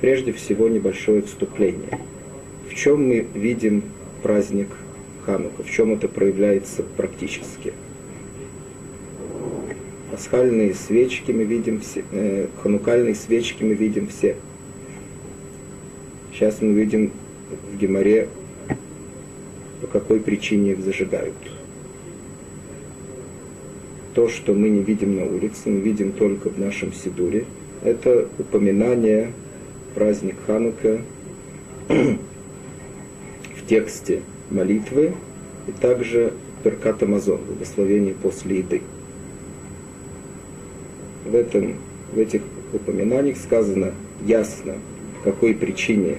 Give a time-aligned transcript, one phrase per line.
[0.00, 2.00] Прежде всего небольшое вступление.
[2.68, 3.82] В чем мы видим
[4.22, 4.68] праздник
[5.26, 7.74] Ханука, в чем это проявляется практически?
[10.10, 14.36] Пасхальные свечки мы видим все, э, ханукальные свечки мы видим все.
[16.32, 17.12] Сейчас мы видим
[17.72, 18.28] в Геморе,
[19.82, 21.34] по какой причине их зажигают.
[24.14, 27.44] То, что мы не видим на улице, мы видим только в нашем Сидуре,
[27.84, 29.32] это упоминание
[29.94, 31.00] праздник Ханука
[31.88, 35.14] в тексте молитвы
[35.66, 38.82] и также Перкат Амазон, благословение после еды.
[41.24, 41.76] В, этом,
[42.12, 42.42] в этих
[42.72, 43.92] упоминаниях сказано
[44.26, 44.74] ясно,
[45.16, 46.18] по какой причине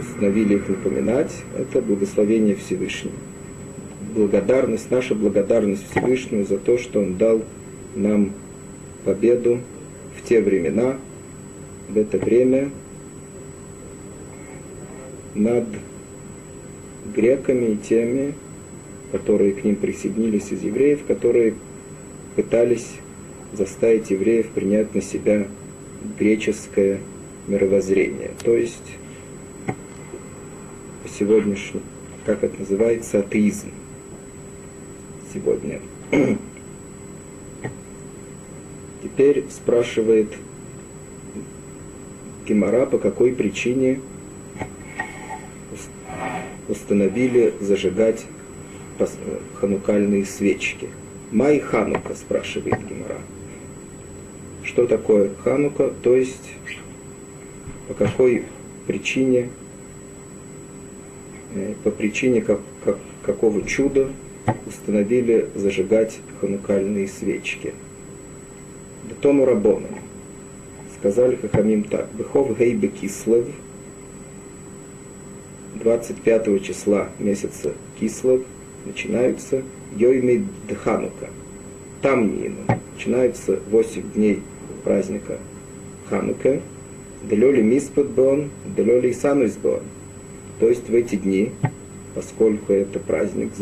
[0.00, 3.14] установили их напоминать, это благословение Всевышнего.
[4.14, 7.42] Благодарность, наша благодарность Всевышнему за то, что Он дал
[7.94, 8.32] нам
[9.04, 9.60] победу
[10.16, 10.96] в те времена,
[11.88, 12.70] в это время
[15.34, 15.64] над
[17.14, 18.34] греками и теми,
[19.12, 21.54] которые к ним присоединились из евреев, которые
[22.34, 22.96] пытались
[23.52, 25.46] заставить евреев принять на себя
[26.18, 27.00] греческое
[27.46, 28.32] мировоззрение.
[28.42, 28.96] То есть
[31.18, 31.80] сегодняшний,
[32.24, 33.70] как это называется, атеизм
[35.32, 35.80] сегодня.
[39.02, 40.28] Теперь спрашивает
[42.46, 44.00] Гемора, по какой причине
[46.68, 48.26] установили зажигать
[49.60, 50.88] ханукальные свечки.
[51.32, 53.18] Май Ханука, спрашивает Гемора.
[54.62, 55.92] Что такое Ханука?
[56.02, 56.52] То есть,
[57.88, 58.44] по какой
[58.86, 59.50] причине,
[61.54, 64.08] э, по причине как, как, какого чуда
[64.66, 67.74] установили зажигать ханукальные свечки.
[69.08, 69.88] Бетону Рабона.
[71.06, 72.08] Сказали Хахамим так.
[72.18, 73.44] Бехов Гейбе Кислов,
[75.76, 78.40] 25 числа месяца Кислов,
[78.84, 79.62] начинаются
[79.96, 81.28] Йойми Дханука.
[82.02, 82.56] Тамнину.
[82.96, 84.42] Начинается 8 дней
[84.82, 85.38] праздника
[86.10, 86.60] Ханука.
[87.22, 89.82] Делёли Миспад Бон, Делёли Исануис Бон.
[90.58, 91.52] То есть в эти дни,
[92.16, 93.52] поскольку это праздник,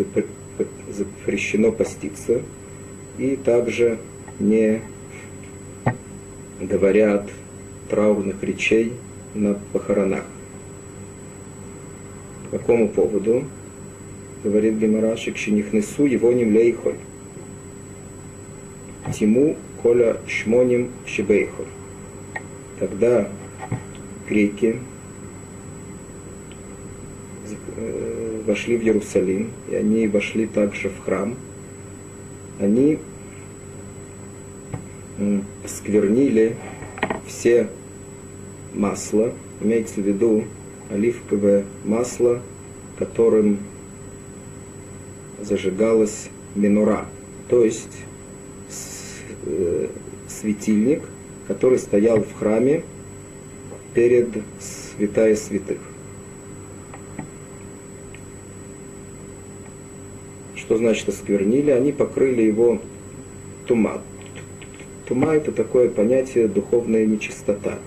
[0.89, 2.41] запрещено поститься,
[3.19, 3.99] и также
[4.41, 4.81] не
[6.61, 7.29] говорят
[7.89, 8.93] траурных речей
[9.35, 10.25] на похоронах.
[12.51, 13.45] По какому поводу?
[14.43, 15.37] Говорит Гемарашик,
[15.73, 16.97] несу его не млейхоль.
[19.13, 21.67] Тиму коля шмоним шибейхоль.
[22.79, 23.29] Когда
[24.29, 24.79] греки
[27.77, 31.35] э, вошли в Иерусалим, и они вошли также в храм,
[32.61, 32.99] они
[35.67, 36.57] сквернили
[37.27, 37.69] все
[38.75, 40.45] масла, имеется в виду
[40.91, 42.41] оливковое масло,
[42.99, 43.59] которым
[45.41, 47.07] зажигалась минура,
[47.49, 47.97] то есть
[49.47, 49.89] э,
[50.29, 51.03] светильник,
[51.49, 52.83] который стоял в храме
[53.95, 54.29] перед
[54.61, 55.79] святая святых.
[60.57, 61.71] Что значит осквернили?
[61.71, 62.81] Они покрыли его
[63.67, 64.01] тумат.
[65.07, 67.79] Тума– это такое понятие духовная нечистота.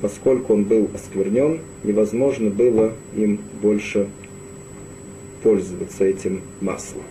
[0.00, 4.08] Поскольку он был осквернен, невозможно было им больше
[5.42, 7.02] пользоваться этим маслом.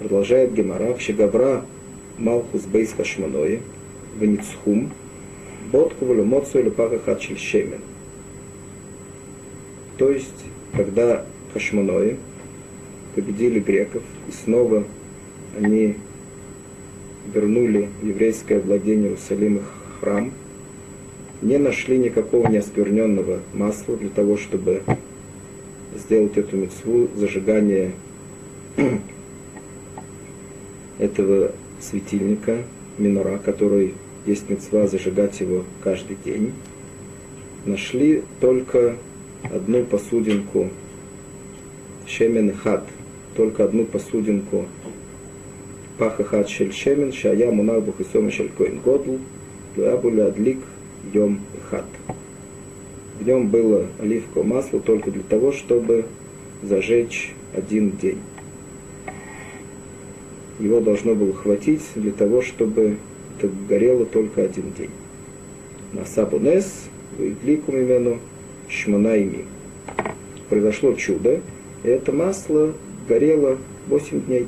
[0.00, 1.64] Продолжает Гемара, в Щегабра
[2.18, 3.62] Малхус Бейс Хашманой,
[4.18, 4.90] Веницхум,
[5.70, 7.80] Ботку Валюмоцу или Паха Шемен.
[9.98, 12.16] То есть, когда Хашманои
[13.14, 14.84] победили греков, и снова
[15.58, 15.96] они
[17.32, 19.62] вернули еврейское владение Иерусалима
[20.00, 20.32] храм,
[21.42, 24.82] не нашли никакого неоскверненного масла для того, чтобы
[25.94, 27.92] сделать эту мецву зажигания
[30.98, 32.58] этого светильника,
[32.98, 33.94] минора, который
[34.24, 36.52] есть мецва зажигать его каждый день.
[37.64, 38.96] Нашли только
[39.42, 40.70] одну посудинку
[42.06, 42.84] шемен хат,
[43.36, 44.66] только одну посудинку
[45.97, 49.11] פח אחד של שמן שהיה מונח בכיסומו של כהן גודל,
[49.77, 50.57] לא היה בו להדליק
[51.13, 51.83] יום אחד.
[53.21, 56.05] В нем было оливковое масло только для того, чтобы
[56.63, 58.17] зажечь один день.
[60.59, 62.97] Его должно было хватить для того, чтобы
[63.37, 64.89] это горело только один день.
[65.93, 66.89] На Сабунес,
[67.19, 68.19] Идлику имену
[68.67, 69.45] Шманаими.
[70.49, 71.41] Произошло чудо,
[71.83, 72.73] и это масло
[73.07, 73.57] горело
[73.87, 74.47] 8 дней.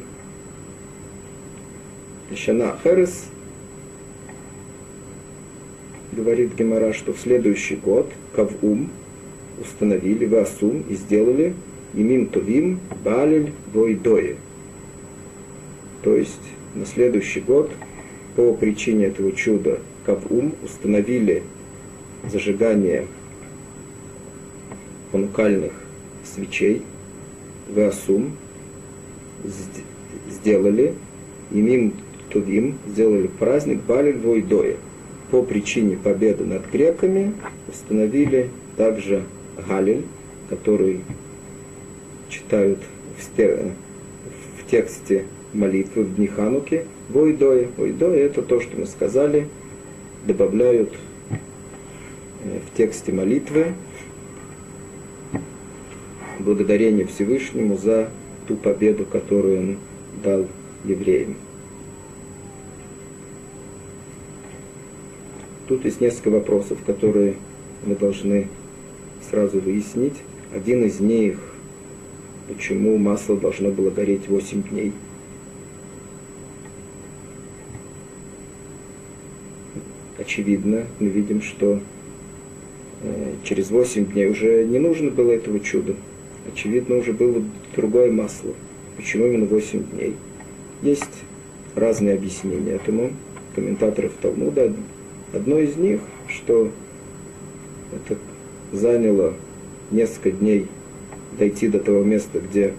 [2.36, 3.24] Шана Херес,
[6.12, 8.90] говорит Гемора, что в следующий год Кавум
[9.60, 11.54] установили Васум и сделали
[11.94, 14.36] Имим Тувим Балель Войдое.
[16.02, 16.42] То есть
[16.74, 17.70] на следующий год
[18.36, 21.42] по причине этого чуда Кавум установили
[22.30, 23.06] зажигание
[25.12, 25.72] ханукальных
[26.24, 26.82] свечей
[27.68, 28.36] Васум
[30.28, 30.94] сделали
[31.50, 31.94] Имим
[32.30, 34.76] Тувим сделали праздник Балель Войдое.
[35.30, 37.34] По причине победы над греками
[37.68, 39.24] установили также
[39.68, 40.04] Галиль,
[40.48, 41.00] который
[42.28, 42.78] читают
[43.16, 47.68] в, в тексте молитвы в дни Хануки, Войдоя.
[47.76, 49.48] Войдоя это то, что мы сказали,
[50.26, 50.92] добавляют
[51.30, 53.74] э, в тексте молитвы
[56.38, 58.10] благодарение Всевышнему за
[58.46, 59.78] ту победу, которую он
[60.22, 60.46] дал
[60.84, 61.36] евреям.
[65.68, 67.34] Тут есть несколько вопросов, которые
[67.84, 68.48] мы должны
[69.30, 70.14] сразу выяснить.
[70.54, 71.38] Один из них,
[72.48, 74.92] почему масло должно было гореть 8 дней.
[80.16, 81.80] Очевидно, мы видим, что
[83.02, 85.94] э, через 8 дней уже не нужно было этого чуда.
[86.50, 87.42] Очевидно, уже было
[87.76, 88.54] другое масло.
[88.96, 90.16] Почему именно 8 дней?
[90.80, 91.24] Есть
[91.74, 93.12] разные объяснения этому.
[93.54, 94.72] Комментаторов Талмуда.
[95.32, 96.70] Одно из них, что
[97.92, 98.18] это
[98.72, 99.34] заняло
[99.90, 100.66] несколько дней
[101.38, 102.74] дойти до того места, где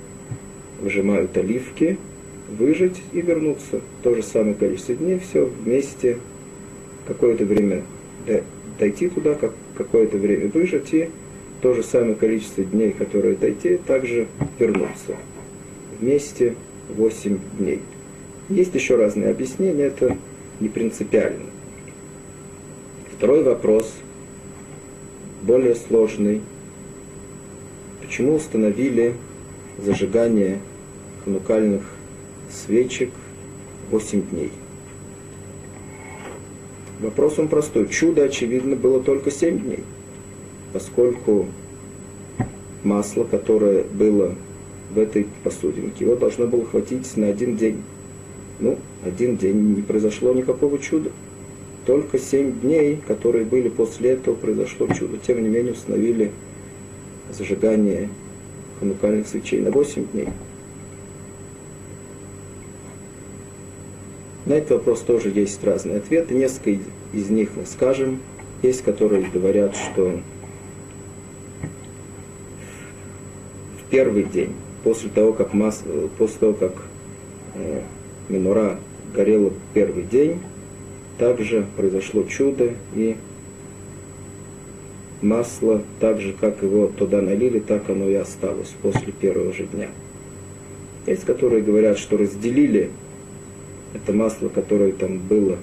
[0.82, 1.98] выжимают оливки,
[2.58, 3.82] выжить и вернуться.
[4.02, 6.18] То же самое количество дней, все вместе,
[7.08, 7.84] какое-то время
[8.80, 11.10] дойти туда, как какое-то время выжить и
[11.62, 15.16] то же самое количество дней, которое дойти, также вернуться.
[16.00, 16.56] Вместе
[16.96, 17.82] 8 дней.
[18.48, 20.18] Есть еще разные объяснения, это
[20.60, 21.49] не принципиально.
[23.20, 23.96] Второй вопрос–
[25.42, 26.42] более сложный.
[28.00, 29.14] Почему установили
[29.78, 30.60] зажигание
[31.26, 31.82] ханукальных
[32.50, 33.10] свечек
[33.92, 34.54] 8 дней?
[37.02, 37.90] Вопрос он простой.
[37.90, 39.84] Чудо, очевидно, было только 7 дней,
[40.72, 41.48] поскольку
[42.86, 44.34] масло, которое было
[44.92, 47.84] в этой посудинке, его должно было хватить на один день.
[48.62, 51.12] Ну, один день не произошло никакого чуда
[51.90, 55.18] только семь дней, которые были после этого, произошло чудо.
[55.18, 56.32] Тем не менее установили
[57.32, 58.10] зажигание
[58.80, 60.28] ханукальных свечей на 8 дней.
[64.46, 66.36] На этот вопрос тоже есть разные ответы.
[66.36, 66.80] Несколько
[67.12, 68.20] из них мы скажем.
[68.62, 70.20] Есть, которые говорят, что
[73.80, 74.54] в первый день,
[74.84, 75.86] после того, как, масса,
[76.20, 76.74] после того, как
[77.56, 77.82] э,
[78.28, 78.80] минура
[79.12, 80.40] горела первый день,
[81.20, 83.18] также произошло чудо, и
[85.22, 89.90] масло, так же, как его туда налили, так оно и осталось после первого же дня.
[91.06, 92.90] Есть, которые говорят, что разделили
[93.94, 95.58] это масло, которое там было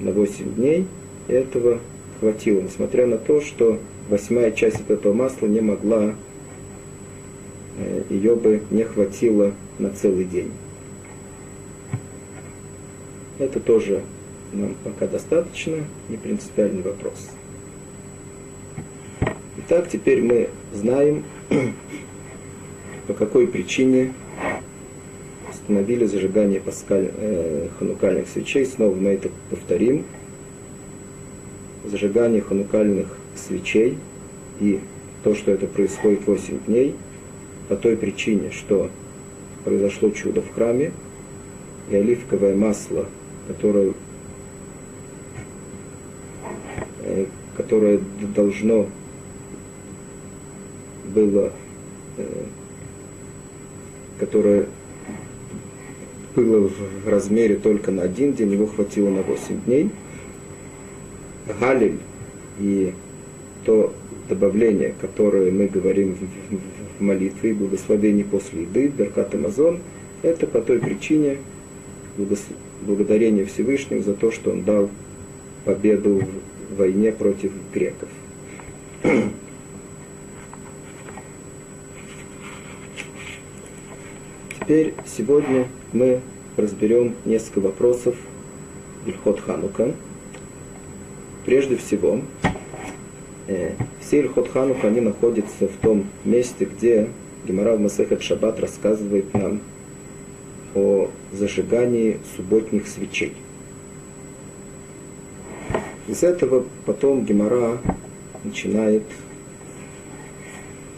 [0.00, 0.86] на 8 дней,
[1.28, 1.80] и этого
[2.20, 3.78] хватило, несмотря на то, что
[4.10, 6.14] восьмая часть от этого масла не могла,
[7.78, 10.50] э, ее бы не хватило на целый день.
[13.38, 14.02] Это тоже
[14.52, 17.30] нам пока достаточно, не принципиальный вопрос.
[19.58, 21.24] Итак, теперь мы знаем,
[23.06, 24.14] по какой причине
[25.50, 28.64] установили зажигание паскаль, э, ханукальных свечей.
[28.64, 30.04] Снова мы это повторим.
[31.84, 33.98] Зажигание ханукальных свечей
[34.60, 34.80] и
[35.24, 36.94] то, что это происходит 8 дней,
[37.68, 38.90] по той причине, что
[39.64, 40.92] произошло чудо в храме,
[41.90, 43.06] и оливковое масло,
[43.46, 43.92] которое
[47.68, 48.00] которое
[48.34, 48.86] должно
[51.14, 51.52] было,
[52.16, 52.44] э,
[54.18, 54.64] которое
[56.34, 56.70] было
[57.04, 59.90] в размере только на один день, его хватило на 8 дней.
[61.60, 61.98] Галиль
[62.58, 62.94] и
[63.66, 63.92] то
[64.30, 66.16] добавление, которое мы говорим
[66.98, 69.80] в молитве, благословение после еды, Беркат Амазон,
[70.22, 71.36] это по той причине
[72.80, 74.88] благодарение Всевышнему за то, что Он дал
[75.66, 76.22] победу
[76.76, 78.08] войне против греков.
[84.60, 86.20] Теперь сегодня мы
[86.58, 88.16] разберем несколько вопросов
[89.06, 89.94] Ильхот Ханука.
[91.46, 92.20] Прежде всего,
[93.46, 97.08] э, все Ильхот Ханука, они находятся в том месте, где
[97.46, 99.60] Геморал Масехет Шаббат рассказывает нам
[100.74, 103.32] о зажигании субботних свечей.
[106.08, 107.78] Из этого потом Гемора
[108.42, 109.02] начинает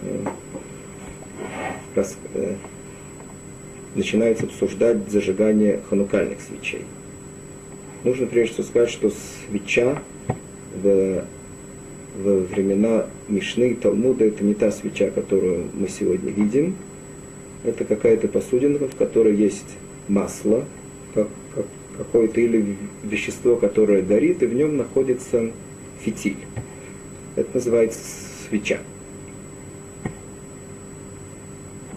[0.02, 0.24] э,
[2.34, 2.54] э,
[3.96, 6.84] начинает обсуждать зажигание ханукальных свечей.
[8.04, 10.00] Нужно прежде всего сказать, что свеча
[10.80, 11.24] в,
[12.16, 16.76] в времена Мишны и Талмуда это не та свеча, которую мы сегодня видим.
[17.64, 19.76] Это какая-то посудина, в которой есть
[20.06, 20.64] масло,
[21.14, 21.66] как, как,
[22.00, 25.50] какое-то или вещество, которое горит, и в нем находится
[26.00, 26.38] фитиль.
[27.36, 28.00] Это называется
[28.48, 28.78] свеча.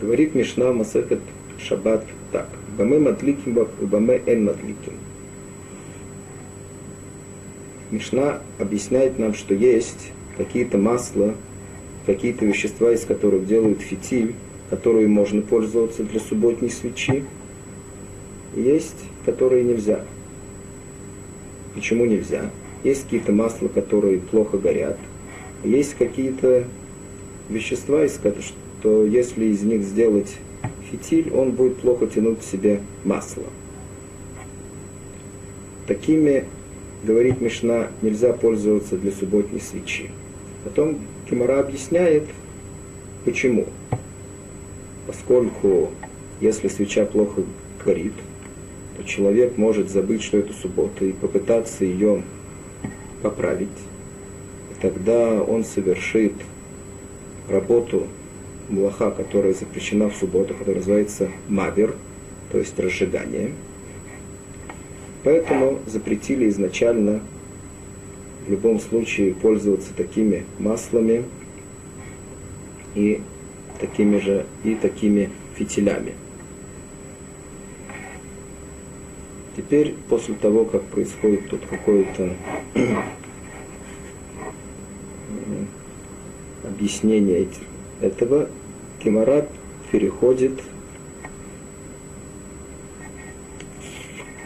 [0.01, 1.21] Говорит Мишна Масехет
[1.57, 2.49] Шаббат так.
[2.77, 4.93] Баме мадликим, баме эн мадликим.
[7.89, 11.35] Мишна объясняет нам, что есть какие-то масла,
[12.05, 14.35] какие-то вещества, из которых делают фитиль,
[14.69, 17.23] которые можно пользоваться для субботней свечи.
[18.55, 20.01] Есть, которые нельзя.
[21.73, 22.51] Почему нельзя?
[22.83, 24.97] Есть какие-то масла, которые плохо горят.
[25.63, 26.65] Есть какие-то
[27.49, 30.35] вещества, из что если из них сделать
[30.91, 33.45] фитиль, он будет плохо тянуть в себе масло.
[35.87, 36.45] Такими,
[37.03, 40.09] говорит Мишна, нельзя пользоваться для субботней свечи.
[40.63, 42.25] Потом Кимара объясняет,
[43.25, 43.65] почему.
[45.07, 45.91] Поскольку
[46.39, 47.43] если свеча плохо
[47.83, 48.13] горит,
[49.05, 52.23] человек может забыть, что это суббота, и попытаться ее
[53.21, 53.69] поправить.
[54.81, 56.33] Тогда он совершит
[57.49, 58.07] работу
[58.69, 61.95] млаха, которая запрещена в субботу, которая называется мавер,
[62.51, 63.51] то есть разжигание.
[65.23, 67.21] Поэтому запретили изначально
[68.45, 71.23] в любом случае пользоваться такими маслами
[72.93, 73.21] и
[73.79, 76.13] такими же и такими фитилями.
[79.55, 82.33] Теперь, после того, как происходит тут какое-то
[86.63, 87.47] объяснение
[88.01, 88.49] этого,
[88.99, 89.47] Кемарат
[89.91, 90.59] переходит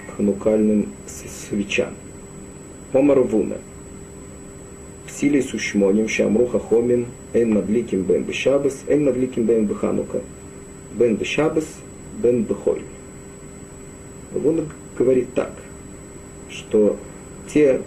[0.08, 1.94] к ханукальным свечам.
[2.92, 3.60] Омар Вуна.
[5.10, 10.22] Силей сушмоним шамру хахомим эн мадликим бен бешабас, эн мадликим бен беханука.
[10.96, 11.66] Бен бешабас,
[12.22, 12.82] бен бехоль.
[14.34, 14.66] Вуна
[14.98, 15.54] говорит так,
[16.50, 16.98] что
[17.48, 17.82] те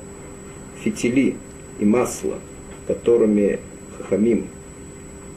[0.82, 1.36] фитили
[1.78, 2.38] и масло,
[2.86, 3.60] которыми
[3.96, 4.46] хахамим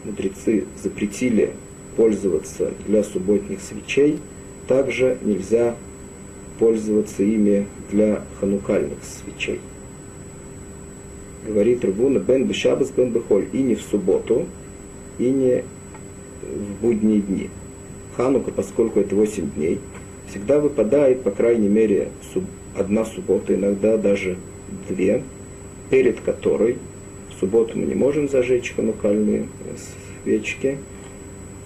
[0.03, 1.51] мудрецы запретили
[1.95, 4.19] пользоваться для субботних свечей,
[4.67, 5.75] также нельзя
[6.59, 9.59] пользоваться ими для ханукальных свечей.
[11.45, 14.45] Говорит Рабуна бен бешабас бен бехоль, и не в субботу,
[15.19, 15.63] и не
[16.41, 17.49] в будние дни.
[18.15, 19.79] Ханука, поскольку это 8 дней,
[20.33, 22.09] всегда выпадает, по крайней мере,
[22.75, 24.37] одна суббота, иногда даже
[24.89, 25.21] две,
[25.91, 26.77] перед которой
[27.29, 29.47] в субботу мы не можем зажечь ханукальные
[30.23, 30.79] свечки,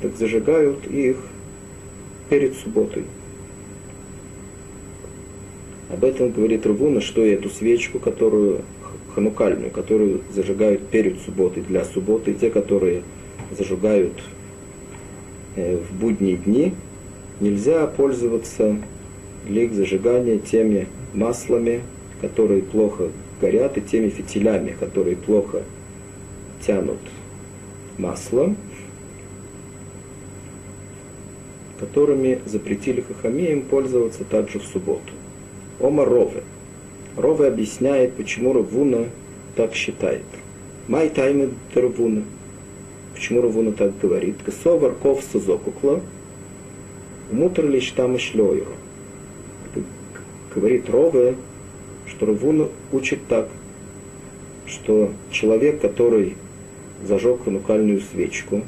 [0.02, 1.16] так зажигают их
[2.30, 3.04] перед субботой.
[5.90, 8.64] Об этом говорит Рубуна, что эту свечку, которую
[9.16, 13.04] ханукальную, которую зажигают перед субботой для субботы, и те, которые
[13.58, 14.22] зажигают
[15.56, 16.74] э, в будние дни,
[17.40, 18.78] нельзя пользоваться
[19.46, 21.82] для их зажигания теми маслами,
[22.22, 25.64] которые плохо горят, и теми фитилями, которые плохо
[26.66, 27.00] тянут
[27.98, 28.56] масло,
[31.80, 35.14] которыми запретили хахамеям пользоваться также в субботу.
[35.80, 36.44] Ома Рове.
[37.16, 39.06] Рове объясняет, почему Равуна
[39.56, 40.26] так считает.
[40.88, 42.24] Май тайны Равуна.
[43.14, 44.38] Почему Равуна так говорит?
[44.44, 46.02] Косовар ков сузокукла,
[47.32, 48.74] мутр лишь там и шлёйру.
[50.54, 51.36] Говорит Рове,
[52.08, 53.48] что Равуна учит так,
[54.66, 56.36] что человек, который
[57.06, 58.64] зажег ханукальную свечку,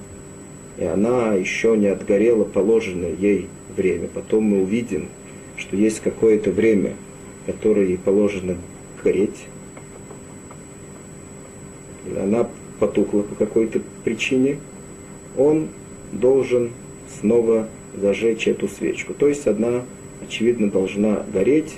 [0.77, 4.07] и она еще не отгорела положенное ей время.
[4.07, 5.07] Потом мы увидим,
[5.57, 6.93] что есть какое-то время,
[7.45, 8.57] которое ей положено
[9.03, 9.45] гореть.
[12.17, 12.47] Она
[12.79, 14.59] потухла по какой-то причине.
[15.37, 15.67] Он
[16.11, 16.71] должен
[17.19, 17.67] снова
[18.01, 19.13] зажечь эту свечку.
[19.13, 19.83] То есть одна,
[20.21, 21.77] очевидно, должна гореть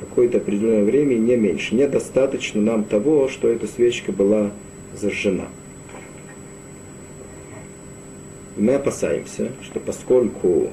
[0.00, 1.74] какое-то определенное время не меньше.
[1.74, 4.50] Недостаточно нам того, что эта свечка была
[4.94, 5.48] зажжена.
[8.58, 10.70] мы опасаемся, что поскольку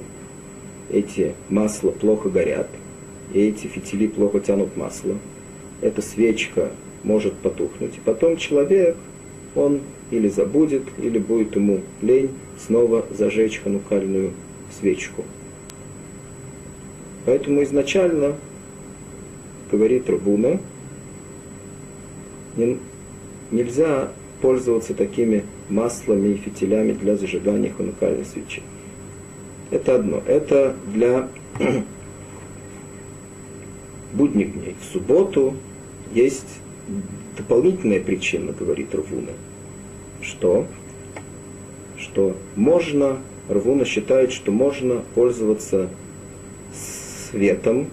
[0.90, 2.68] эти масла плохо горят,
[3.32, 5.16] и эти фитили плохо тянут масло,
[5.80, 6.70] эта свечка
[7.02, 7.96] может потухнуть.
[7.96, 8.96] И потом человек,
[9.54, 9.80] он
[10.10, 14.32] или забудет, или будет ему лень снова зажечь ханукальную
[14.78, 15.24] свечку.
[17.24, 18.36] Поэтому изначально,
[19.70, 20.60] говорит Рабуна,
[22.56, 22.78] не,
[23.50, 28.62] нельзя пользоваться такими маслами и фитилями для зажигания ханукальной свечи.
[29.70, 30.22] Это одно.
[30.26, 31.28] Это для
[34.12, 34.76] будних дней.
[34.80, 35.56] В субботу
[36.14, 36.60] есть
[37.36, 39.32] дополнительная причина, говорит Рвуна.
[40.26, 40.66] Что?
[41.98, 43.18] Что можно,
[43.48, 45.88] Рвуна считает, что можно пользоваться
[47.30, 47.88] светом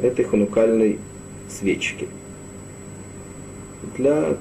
[0.00, 0.98] этой ханукальной
[1.48, 2.08] свечки
[3.96, 4.36] для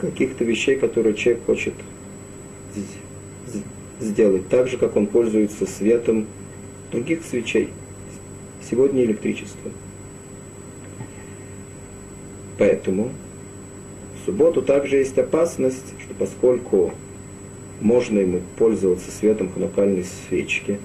[0.00, 1.74] каких-то вещей, которые человек хочет
[4.00, 6.26] сделать, так же, как он пользуется светом
[6.90, 7.70] других свечей.
[8.68, 9.70] Сегодня электричество.
[12.58, 13.12] Поэтому
[14.26, 16.92] субботу также есть опасность, что поскольку
[17.80, 20.78] можно ему пользоваться светом ханукальной свечки,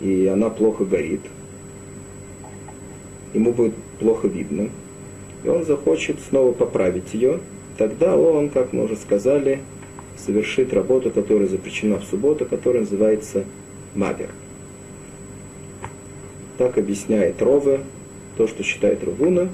[0.00, 1.20] и она плохо горит,
[3.32, 4.68] ему будет плохо видно,
[5.44, 7.40] и он захочет снова поправить ее,
[7.78, 9.60] тогда он, как мы уже сказали,
[10.18, 13.44] совершит работу, которая запрещена в субботу, которая называется
[13.94, 14.30] мавер.
[16.58, 17.80] Так объясняет Рове,
[18.36, 19.48] то, что считает Равуна.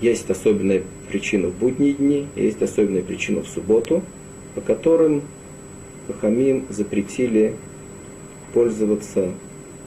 [0.00, 4.02] Есть особенная причина в будние дни, есть особенная причина в субботу,
[4.54, 5.22] по которым
[6.06, 7.54] Хахамим запретили
[8.52, 9.32] пользоваться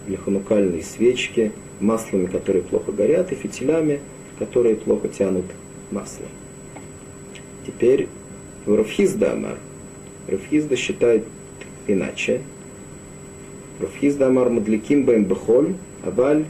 [0.07, 3.99] для ханукальной свечки маслами, которые плохо горят, и фитилями,
[4.39, 5.45] которые плохо тянут
[5.91, 6.25] масло.
[7.65, 8.07] Теперь
[8.65, 9.57] Рафхизда Амар.
[10.27, 11.23] Рафхизда считает
[11.87, 12.41] иначе.
[13.79, 16.45] Рафхизда Амар Мадликим Бэм Бехоль, Аваль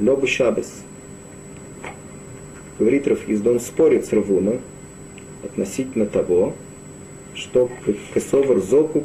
[0.00, 0.82] Лёбу Шабес.
[2.78, 4.58] Говорит Рафхизда, он спорит с Равуна
[5.44, 6.54] относительно того,
[7.34, 7.70] что
[8.14, 9.04] Кесовар Зокук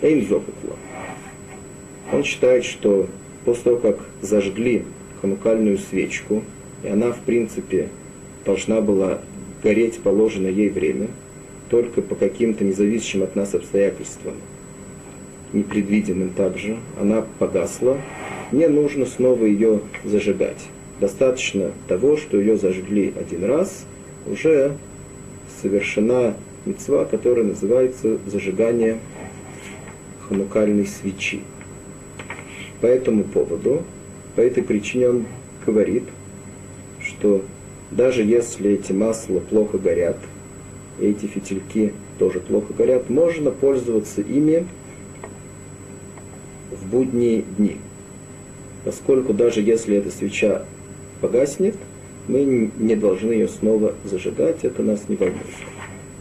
[0.00, 0.76] Эйн Зокукла.
[2.12, 3.08] Он считает, что
[3.44, 4.84] после того, как зажгли
[5.20, 6.42] ханукальную свечку,
[6.82, 7.88] и она, в принципе,
[8.44, 9.20] должна была
[9.62, 11.08] гореть положенное ей время,
[11.68, 14.34] только по каким-то независящим от нас обстоятельствам,
[15.52, 17.98] непредвиденным также, она погасла,
[18.50, 20.68] не нужно снова ее зажигать.
[21.00, 23.86] Достаточно того, что ее зажгли один раз,
[24.26, 24.76] уже
[25.62, 26.34] совершена
[26.66, 28.98] мецва, которая называется зажигание
[30.28, 31.40] ханукальной свечи.
[32.82, 33.84] По этому поводу,
[34.36, 35.26] по этой причине он
[35.64, 36.04] говорит,
[37.02, 37.42] что
[37.90, 40.18] даже если эти масла плохо горят,
[41.00, 44.66] эти фитильки тоже плохо горят, можно пользоваться ими
[46.70, 47.78] в будние дни.
[48.84, 50.64] Поскольку даже если эта свеча
[51.20, 51.76] погаснет,
[52.28, 55.40] мы не должны ее снова зажигать, это нас не волнует.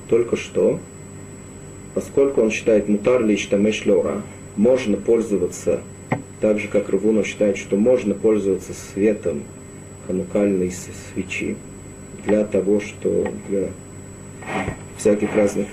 [0.08, 0.80] Только что,
[1.94, 4.22] поскольку он считает мутар лишь тамешлера,
[4.56, 5.82] можно пользоваться,
[6.42, 9.44] так же как Равуна считает, что можно пользоваться светом
[10.08, 11.56] ханукальной свечи
[12.26, 13.70] для того, что для
[14.98, 15.68] всяких разных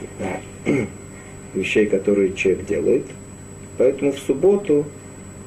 [0.67, 0.85] э,
[1.55, 3.05] вещей, которые человек делает.
[3.79, 4.87] Поэтому в субботу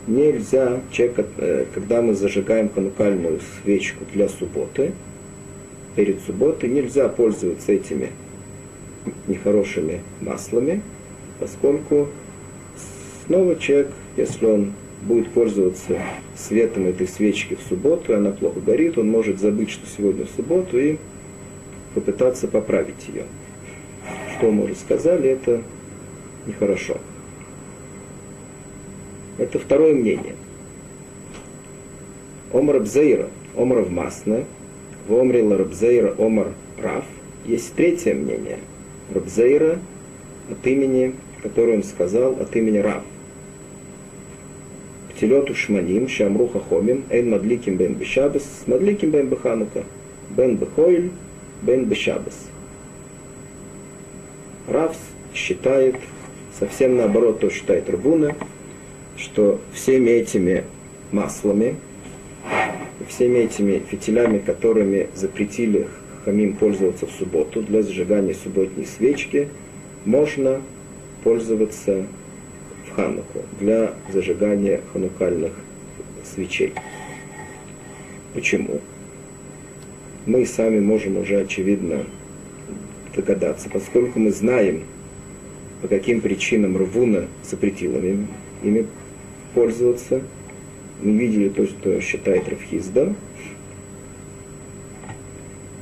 [0.10, 4.92] нельзя, человек, э, когда мы зажигаем ханукальную свечку для субботы,
[5.96, 8.10] перед субботой нельзя пользоваться этими
[9.28, 10.82] нехорошими маслами,
[11.40, 12.08] поскольку
[13.26, 16.02] снова человек, если он будет пользоваться
[16.36, 20.30] светом этой свечки в субботу, и она плохо горит, он может забыть, что сегодня в
[20.36, 20.98] субботу, и
[21.94, 23.24] попытаться поправить ее.
[24.38, 25.62] Что мы уже сказали, это
[26.46, 26.98] нехорошо.
[29.40, 30.36] Это второе мнение.
[32.52, 34.46] Омар Бзейра, Омар в Масне,
[35.08, 37.06] в Омре Рабзейра Омар Раф.
[37.46, 38.60] Есть третье мнение.
[39.14, 39.80] Рабзейра
[40.52, 43.04] от имени, которое он сказал, от имени Раф.
[45.14, 49.84] Птилету шманим, шамруха хомим, эйн мадликим бен бешабес, мадликим бен беханука,
[50.30, 51.12] бен бехойль,
[51.62, 52.48] бен бешабес.
[54.68, 55.00] Равс
[55.34, 55.96] считает,
[56.60, 58.36] совсем наоборот, то считает Рабуна,
[59.20, 60.64] что всеми этими
[61.12, 61.76] маслами,
[63.08, 65.88] всеми этими фитилями, которыми запретили
[66.24, 69.50] хамим пользоваться в субботу для зажигания субботней свечки,
[70.06, 70.62] можно
[71.24, 72.06] пользоваться
[72.88, 75.52] в Хануку для зажигания ханукальных
[76.24, 76.74] свечей.
[78.34, 78.80] Почему?
[80.26, 82.06] Мы сами можем уже очевидно
[83.16, 84.84] догадаться, поскольку мы знаем,
[85.82, 88.28] по каким причинам Рвуна запретила ими,
[88.64, 88.86] ими
[89.54, 90.22] пользоваться.
[91.02, 93.14] Мы видели то, что считает Равхизда.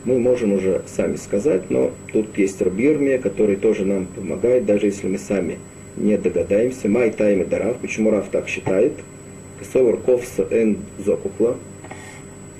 [0.06, 5.08] Мы можем уже сами сказать, но тут есть Рабирмия, который тоже нам помогает, даже если
[5.08, 5.58] мы сами
[5.98, 6.88] не догадаемся.
[6.88, 7.78] Май тайме дарав.
[7.78, 8.94] Почему Раф так считает?
[9.60, 11.58] Кесовар ковса эн зокукла.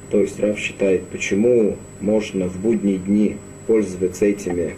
[0.10, 4.76] То есть Рав считает, почему можно в будние дни пользоваться этими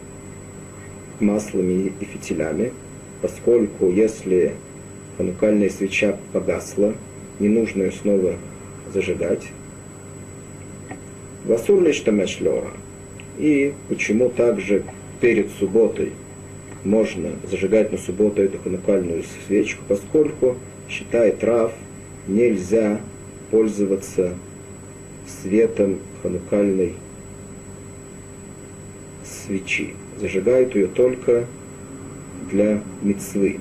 [1.20, 2.72] маслами и фитилями,
[3.22, 4.54] поскольку если
[5.20, 6.96] ханукальная свеча погасла,
[7.42, 8.36] не нужно ее снова
[8.94, 9.50] зажигать.
[11.44, 12.02] Васур лишь
[12.40, 12.72] лора.
[13.38, 14.86] И почему также
[15.20, 16.14] перед субботой
[16.86, 20.56] можно зажигать на субботу эту ханукальную свечку, поскольку,
[20.88, 21.74] считает Рав,
[22.28, 23.02] нельзя
[23.52, 24.36] пользоваться
[25.42, 26.94] светом ханукальной
[29.26, 29.96] свечи.
[30.18, 31.46] Зажигают ее только
[32.50, 33.60] для мецвы.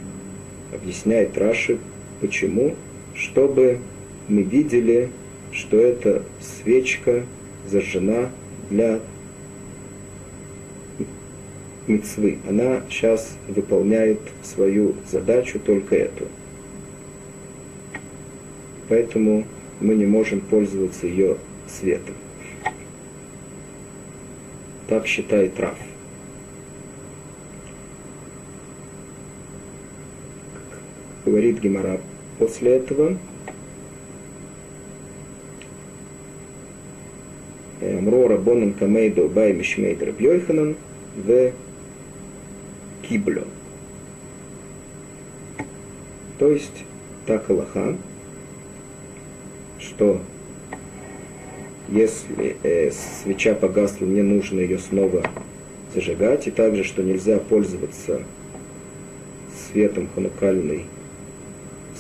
[0.73, 1.79] Объясняет Раши,
[2.21, 2.75] почему,
[3.15, 3.79] чтобы
[4.29, 5.11] мы видели,
[5.53, 7.25] что эта свечка
[7.67, 8.31] зажжена
[8.71, 9.01] для
[11.87, 12.39] мецвы.
[12.47, 16.27] Она сейчас выполняет свою задачу только эту.
[18.89, 19.45] Поэтому
[19.81, 22.15] мы не можем пользоваться ее светом.
[24.89, 25.77] Так считает Раф.
[31.29, 32.01] Говорит Гемора
[32.39, 33.19] после этого.
[37.83, 40.77] אמרוה רבנן קמיה דאביי משמיה דרבי
[41.17, 41.53] יוחנן
[43.03, 43.45] וקיבלה.
[46.39, 46.85] То есть
[47.27, 47.99] так алаха,
[49.79, 50.23] что
[51.91, 55.23] если э, свеча погасла, мне нужно ее снова
[55.95, 58.23] зажигать, и также, что нельзя пользоваться
[59.71, 60.87] светом ханукальной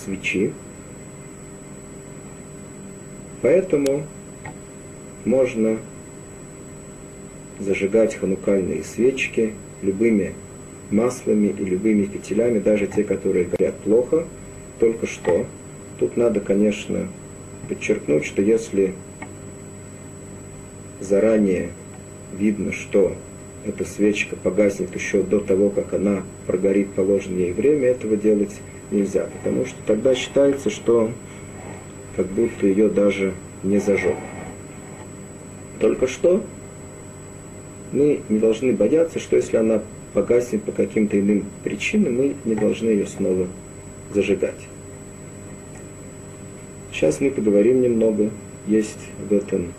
[0.05, 0.53] свечи.
[3.43, 4.05] Поэтому
[5.25, 5.79] можно
[7.59, 10.35] зажигать ханукальные свечки любыми
[10.91, 14.27] маслами и любыми фитилями, даже те, которые горят плохо.
[14.81, 15.47] Только что
[15.99, 17.09] тут надо, конечно,
[17.69, 18.95] подчеркнуть, что если
[21.01, 21.71] заранее
[22.37, 23.15] видно, что
[23.65, 29.29] эта свечка погаснет еще до того, как она прогорит положенное ей время, этого делать нельзя,
[29.43, 31.11] потому что тогда считается, что
[32.17, 34.17] как будто ее даже не зажег.
[35.81, 36.43] Только что
[37.93, 42.89] мы не должны бояться, что если она погаснет по каким-то иным причинам, мы не должны
[42.89, 43.47] ее снова
[44.13, 44.61] зажигать.
[46.93, 48.31] Сейчас мы поговорим немного,
[48.67, 49.73] есть об этом,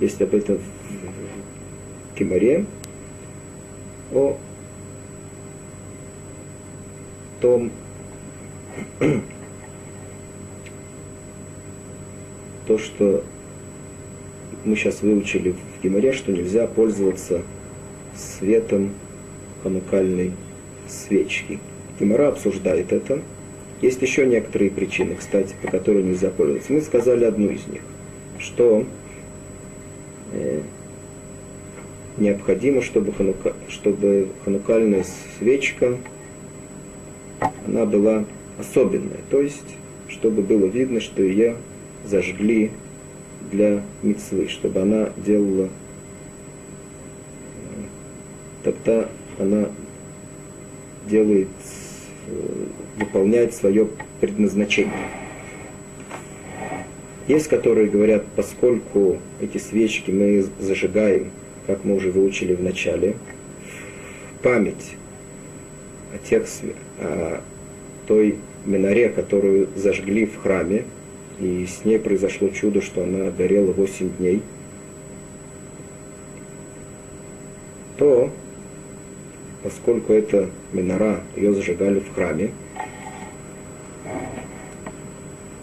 [0.00, 2.66] есть об этом в Кимаре,
[4.12, 4.36] о
[7.40, 7.70] том,
[12.66, 13.24] то, что
[14.64, 17.42] мы сейчас выучили в Гимаре, что нельзя пользоваться
[18.14, 18.92] светом
[19.62, 20.32] ханукальной
[20.88, 21.58] свечки.
[21.98, 23.20] Гимара обсуждает это.
[23.80, 26.72] Есть еще некоторые причины, кстати, по которым нельзя пользоваться.
[26.72, 27.80] Мы сказали одну из них,
[28.38, 28.84] что
[30.32, 30.60] э,
[32.18, 35.04] необходимо, чтобы, ханука, чтобы ханукальная
[35.38, 35.96] свечка
[37.66, 38.24] она была
[38.60, 39.76] особенная, то есть,
[40.08, 41.56] чтобы было видно, что ее
[42.04, 42.70] зажгли
[43.50, 45.68] для мецвы, чтобы она делала, э,
[48.62, 49.68] тогда она
[51.08, 51.48] делает,
[52.28, 52.66] э,
[52.98, 53.88] выполняет свое
[54.20, 54.92] предназначение.
[57.26, 61.30] Есть, которые говорят, поскольку эти свечки мы зажигаем,
[61.66, 63.16] как мы уже выучили в начале,
[64.42, 64.96] память
[66.12, 66.46] о тех,
[66.98, 67.40] о
[68.06, 70.84] той минаре, которую зажгли в храме,
[71.38, 74.42] и с ней произошло чудо, что она горела 8 дней,
[77.96, 78.30] то,
[79.62, 82.50] поскольку это минора, ее зажигали в храме,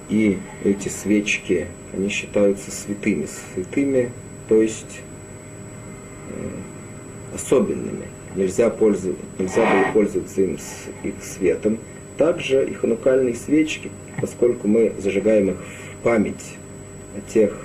[0.10, 4.12] и эти свечки, они считаются святыми, святыми,
[4.48, 5.02] то есть
[6.30, 8.06] э, особенными.
[8.36, 11.80] Нельзя, пользоваться, нельзя было пользоваться им с их светом.
[12.17, 16.56] Также и ханукальные свечки, поскольку мы зажигаем их в память
[17.15, 17.56] о тех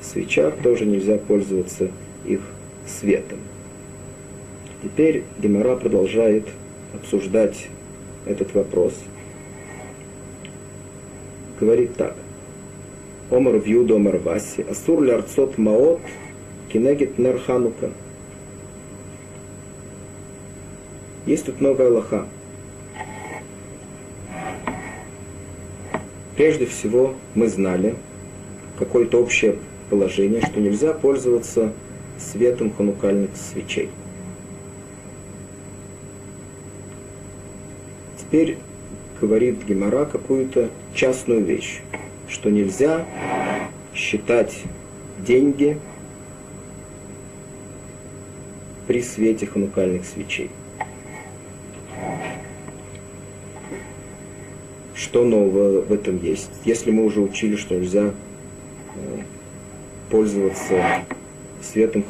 [0.00, 1.90] свечах, тоже нельзя пользоваться
[2.24, 2.40] их
[2.86, 3.38] светом.
[4.82, 6.46] Теперь Гемора продолжает
[6.94, 7.68] обсуждать
[8.26, 8.94] этот вопрос.
[11.58, 12.14] Говорит так.
[13.30, 16.00] Омар вьюд омар васи, асур лярцот маот,
[16.68, 17.90] кинегит нарханука.
[21.26, 22.26] Есть тут много Аллаха.
[26.36, 27.94] Прежде всего, мы знали
[28.78, 29.56] какое-то общее
[29.88, 31.72] положение, что нельзя пользоваться
[32.18, 33.90] светом ханукальных свечей.
[38.18, 38.58] Теперь
[39.20, 41.82] говорит Гемора какую-то частную вещь,
[42.28, 43.06] что нельзя
[43.94, 44.62] считать
[45.20, 45.78] деньги
[48.88, 50.50] при свете ханукальных свечей.
[55.14, 56.50] Что нового в этом есть?
[56.64, 58.06] Если мы уже учили, что нельзя
[58.96, 59.18] э,
[60.10, 61.04] пользоваться
[61.62, 62.04] светом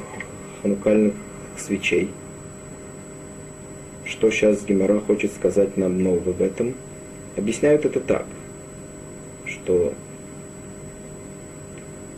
[0.63, 1.13] ханукальных
[1.59, 2.09] свечей,
[4.07, 6.73] что сейчас Гемора хочет сказать нам нового в этом?
[7.37, 8.25] Объясняют это так,
[9.45, 9.93] что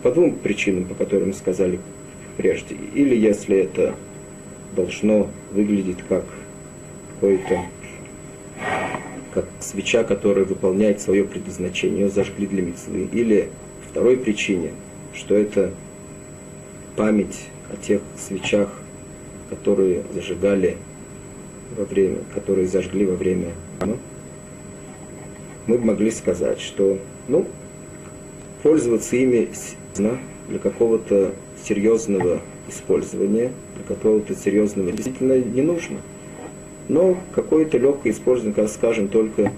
[0.05, 1.81] по двум причинам, по которым сказали
[2.37, 2.77] прежде.
[2.94, 3.96] Или если это
[4.77, 6.27] должно выглядеть как
[7.14, 7.62] какой-то
[9.37, 13.07] как свеча, которая выполняет свое предназначение, ее зажгли для мецвы.
[13.12, 13.51] Или
[13.90, 14.70] второй причине,
[15.12, 15.72] что это
[16.96, 18.72] память о тех свечах,
[19.51, 20.79] которые зажигали
[21.77, 23.53] во время, которые зажгли во время
[25.66, 27.46] мы бы могли сказать, что ну,
[28.62, 29.51] пользоваться ими
[29.96, 35.99] для какого-то серьезного использования, для какого-то серьезного действительно не нужно.
[36.88, 39.53] Но какое-то легкое использование, как скажем, только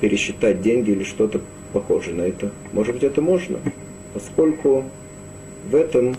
[0.00, 1.40] пересчитать деньги или что-то
[1.72, 3.58] похожее на это, может быть, это можно,
[4.12, 4.84] поскольку
[5.70, 6.16] в этом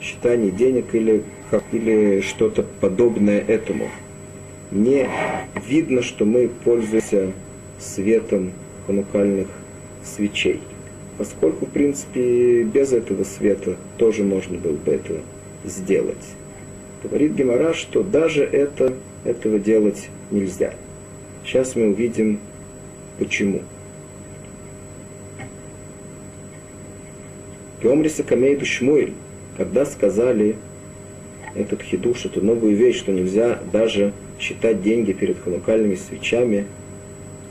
[0.00, 1.24] считании денег или,
[1.72, 3.88] или что-то подобное этому
[4.70, 5.08] не
[5.66, 7.32] видно, что мы пользуемся
[7.80, 8.52] светом
[8.86, 9.48] ханукальных
[10.04, 10.60] свечей.
[11.16, 15.14] Поскольку, в принципе, без этого света тоже можно было бы это
[15.64, 16.16] сделать.
[17.02, 20.74] Говорит Гемора, что даже это, этого делать нельзя.
[21.44, 22.40] Сейчас мы увидим,
[23.18, 23.62] почему.
[27.82, 29.14] Геомриса Камейду Шмуэль,
[29.56, 30.56] когда сказали
[31.54, 36.66] этот хидуш, эту новую вещь, что нельзя даже считать деньги перед ханукальными свечами–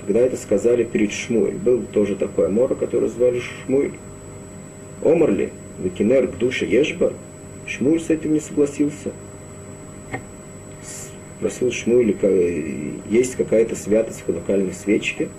[0.07, 3.91] когда это сказали перед Шмуэль, был тоже такой Амора, который звали Шмуэль.
[5.03, 7.11] Омарли, Викинер к душе Ешба,
[7.65, 9.11] Шмуэль с этим не согласился.
[11.37, 12.15] Спросил Шмуэль,
[13.09, 15.29] есть какая-то святость в ханукальной свечке.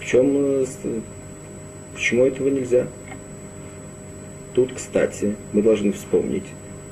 [0.00, 0.66] В чем, э,
[1.94, 2.86] почему этого нельзя?
[4.54, 6.46] Тут, кстати, мы должны вспомнить,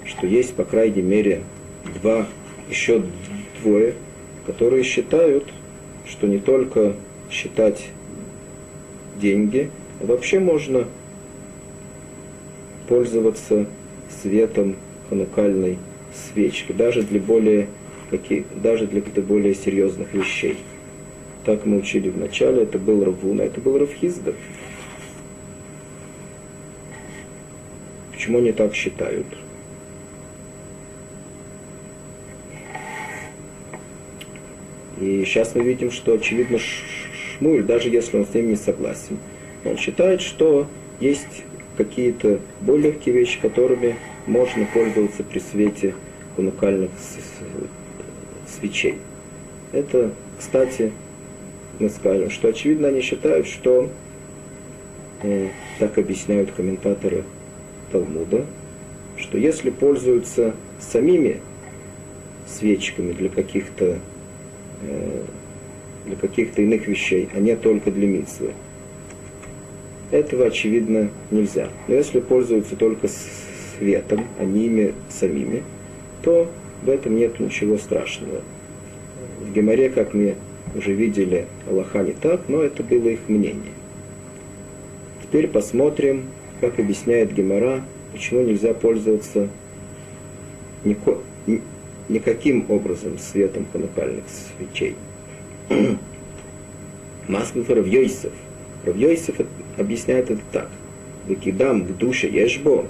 [0.05, 1.43] что есть, по крайней мере,
[2.03, 2.27] два,
[2.69, 3.03] еще
[3.63, 3.95] двое
[4.51, 5.45] которые считают,
[6.07, 6.95] что не только
[7.31, 7.89] считать
[9.17, 10.87] деньги, а вообще можно
[12.89, 13.67] пользоваться
[14.23, 14.77] светом
[15.09, 15.79] ханукальной
[16.15, 17.69] свечки, даже для более,
[18.11, 20.57] каких, даже для каких-то более серьезных вещей.
[21.45, 24.35] Так мы учили в начале, это был Равуна, это был Равхизда.
[28.13, 29.27] Почему они так считают?
[35.01, 39.17] И сейчас мы видим, что очевидно Шмуль, даже если он с ним не согласен,
[39.65, 40.67] он считает, что
[41.01, 41.45] есть
[41.79, 43.97] какие-то более легкие вещи, которыми
[44.31, 45.95] можно пользоваться при свете
[46.37, 46.91] хунукальных
[48.49, 48.97] свечей.
[49.73, 50.93] Это, кстати,
[51.79, 53.91] мы скажем, что очевидно они считают, что
[55.23, 57.25] э, так объясняют комментаторы
[57.93, 58.47] Талмуда,
[59.17, 61.41] что если пользуются самими
[62.47, 63.99] свечками для каких-то
[64.83, 65.23] Э,
[66.07, 68.53] для каких-то иных вещей, а не только для митцвы.
[70.11, 71.69] Этого, очевидно, нельзя.
[71.89, 73.07] Но если пользуются только
[73.81, 75.65] светом, а не ими самими,
[76.23, 76.49] то
[76.83, 78.43] в этом нет ничего страшного.
[79.41, 80.37] В Геморе, как мы
[80.75, 83.73] уже видели, Аллаха не так, но это было их мнение.
[85.23, 86.27] Теперь посмотрим,
[86.61, 89.49] как объясняет Гемора, почему нельзя пользоваться
[90.85, 91.19] нико,
[92.09, 94.25] никаким образом светом ханукальных
[94.59, 94.97] свечей.
[97.29, 98.33] Масков Равьойсов.
[98.85, 99.37] Равьойсов
[99.79, 100.69] объясняет это так.
[101.27, 102.87] Выкидам к душе ешбо.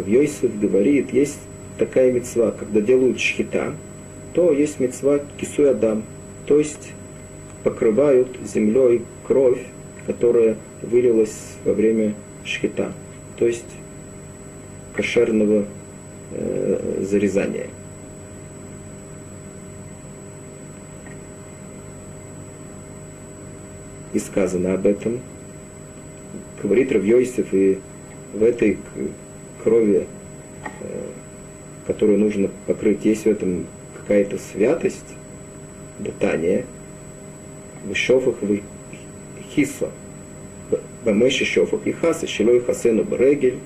[0.00, 1.38] Равьойсов говорит, есть
[1.78, 3.74] такая мецва, когда делают шхита,
[4.32, 6.04] то есть мецва кисуй адам,
[6.46, 6.92] то есть
[7.64, 9.60] покрывают землей кровь,
[10.06, 12.92] которая вылилась во время шхита.
[13.36, 13.66] То есть
[14.94, 15.66] кошерного
[16.32, 17.66] э, зарезания.
[24.12, 25.20] И сказано об этом.
[26.62, 27.78] Говорит Равьойсев, и
[28.34, 28.78] в этой
[29.62, 30.06] крови,
[30.80, 31.08] э,
[31.86, 35.14] которую нужно покрыть, есть в этом какая-то святость,
[35.98, 36.64] датание,
[37.84, 38.60] в шофах в
[39.54, 39.90] хисо,
[41.04, 43.58] бамеши шофах и хаса, щелой хасену барегель,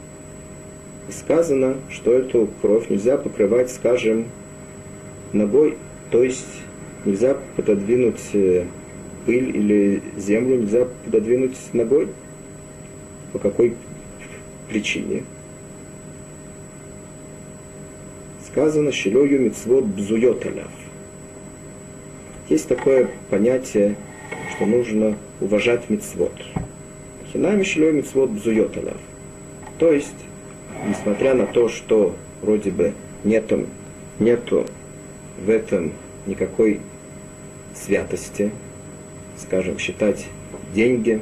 [1.08, 4.26] и сказано, что эту кровь нельзя покрывать, скажем,
[5.32, 5.76] ногой,
[6.10, 6.46] то есть
[7.04, 8.64] нельзя пододвинуть э,
[9.26, 12.08] пыль или землю нельзя пододвинуть ногой?
[13.32, 13.74] По какой
[14.68, 15.24] причине?
[18.54, 20.70] Сказано «Шилою мицвод бзует аляв».
[22.48, 23.96] Есть такое понятие,
[24.52, 26.30] что нужно уважать мицвод.
[27.32, 28.98] Хинами шилой мицвод бзует аляв.
[29.80, 30.14] То есть,
[30.88, 32.92] несмотря на то, что вроде бы
[33.24, 33.66] нету,
[34.20, 34.66] нету
[35.44, 35.92] в этом
[36.24, 36.78] никакой
[37.74, 38.52] святости,
[39.36, 40.26] скажем, считать
[40.72, 41.20] деньги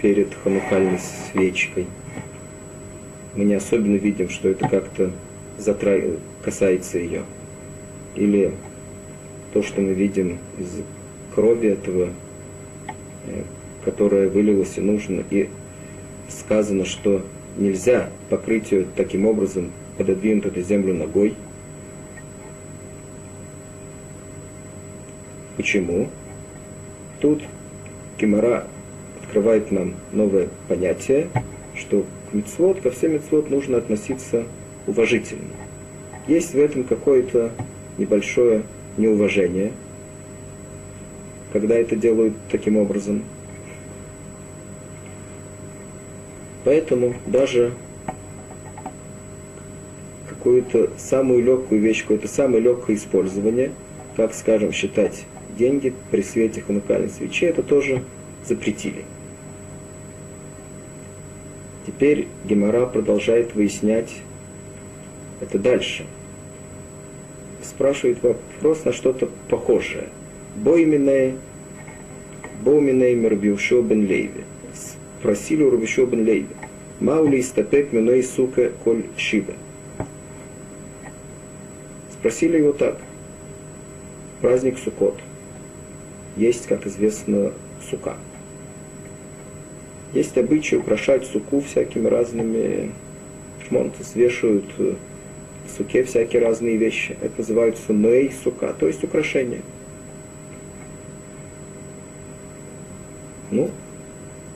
[0.00, 1.86] перед ханукальной свечкой.
[3.34, 5.10] Мы не особенно видим, что это как-то
[5.58, 6.00] затра...
[6.44, 7.22] касается ее.
[8.14, 8.52] Или
[9.52, 10.82] то, что мы видим из
[11.34, 12.10] крови этого,
[13.26, 13.42] э,
[13.84, 15.48] которая вылилась и нужно, и
[16.28, 17.24] сказано, что
[17.56, 21.34] нельзя покрыть ее таким образом, пододвинуть эту землю ногой–
[25.56, 26.08] Почему?
[27.20, 27.42] Тут
[28.18, 28.66] Кимара
[29.22, 31.28] открывает нам новое понятие,
[31.76, 34.44] что мецвод, ко всем мецвод нужно относиться
[34.86, 35.50] уважительно.
[36.26, 37.52] Есть в этом какое-то
[37.98, 38.62] небольшое
[38.96, 39.72] неуважение,
[41.52, 43.24] когда это делают таким образом.
[46.64, 47.72] Поэтому даже
[50.28, 53.72] какую-то самую легкую вещь, какое-то самое легкое использование,
[54.16, 55.24] как, скажем, считать
[55.58, 58.02] деньги при свете ханукальной свечи, это тоже
[58.44, 59.04] запретили.
[62.02, 64.12] Теперь Гемора продолжает выяснять
[65.40, 66.04] это дальше.
[67.62, 70.08] Спрашивает вопрос на что-то похожее.
[70.56, 71.36] Боймине,
[72.64, 74.42] Боумине Мербиушо бен Лейви.
[75.20, 76.48] Спросили у Рубишо бен Лейви.
[76.98, 79.54] Маули истапек миной сука коль шибе.
[82.14, 82.98] Спросили его так.
[84.40, 85.20] Праздник Сукот–
[86.36, 87.52] есть, как известно,
[87.88, 88.16] сука.
[90.12, 92.92] Есть обычай украшать суку всякими разными
[93.66, 94.96] шмонты, свешивают в
[95.76, 97.16] суке всякие разные вещи.
[97.20, 99.62] Это называется ней сука, то есть украшение.
[103.50, 103.70] Ну,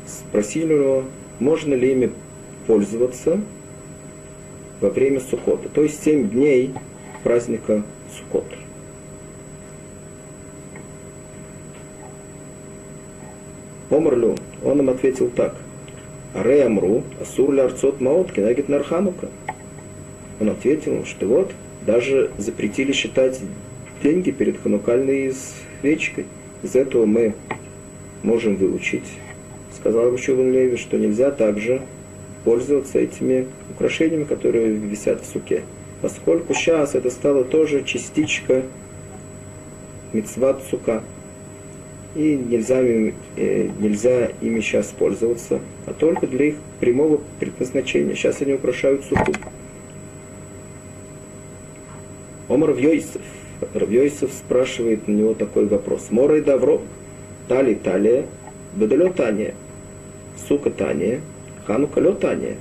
[0.07, 1.05] спросили его,
[1.39, 2.13] можно ли ими
[2.67, 3.41] пользоваться
[4.81, 6.75] во время Сукота, то есть семь дней
[7.23, 7.83] праздника
[8.17, 8.57] Сукота.
[13.89, 15.55] Омрлю, он им ответил так.
[16.35, 19.29] Аре Амру, Асур ли Арцот Маот, Кенагит Нарханука.
[20.41, 21.53] Он ответил, что вот,
[21.87, 23.41] даже запретили считать
[24.03, 25.33] деньги перед ханукальной
[25.81, 26.27] свечкой.
[26.63, 27.35] Из этого мы
[28.23, 29.07] можем выучить,
[29.75, 31.83] сказал Рушеван Леви, что нельзя также
[32.45, 35.63] пользоваться этими украшениями, которые висят в суке.
[36.03, 38.63] Поскольку сейчас это стало тоже частичка
[40.13, 41.03] мецват сука
[42.17, 48.15] и нельзя, э, нельзя ими сейчас пользоваться, а только для их прямого предназначения.
[48.15, 49.35] Сейчас они украшают суху.
[52.49, 53.21] Омар Равьойсов.
[53.75, 56.07] Равьойсов спрашивает на него такой вопрос.
[56.11, 56.81] Мора и Давро,
[57.49, 58.27] Тали Талия,
[58.75, 59.55] Бедалё Тания,
[60.49, 61.21] Сука Тания,
[61.67, 62.57] Ханука Тания.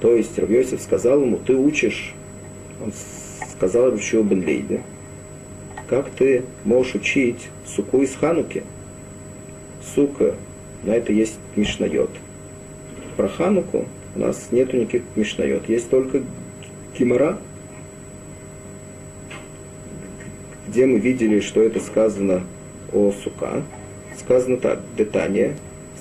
[0.00, 2.14] То есть Равьойсов сказал ему, ты учишь,
[2.82, 2.92] он
[3.52, 4.82] сказал Ручу Бен Лейде,
[5.90, 8.62] как ты можешь учить суку из Хануки?
[9.92, 10.36] Сука,
[10.84, 12.10] на это есть Мишнайот.
[13.16, 16.22] Про Хануку у нас нету никаких Мишнайот, есть только
[16.96, 17.38] Кимара,
[20.68, 22.44] где мы видели, что это сказано
[22.92, 23.64] о сука.
[24.16, 25.56] Сказано так, детание,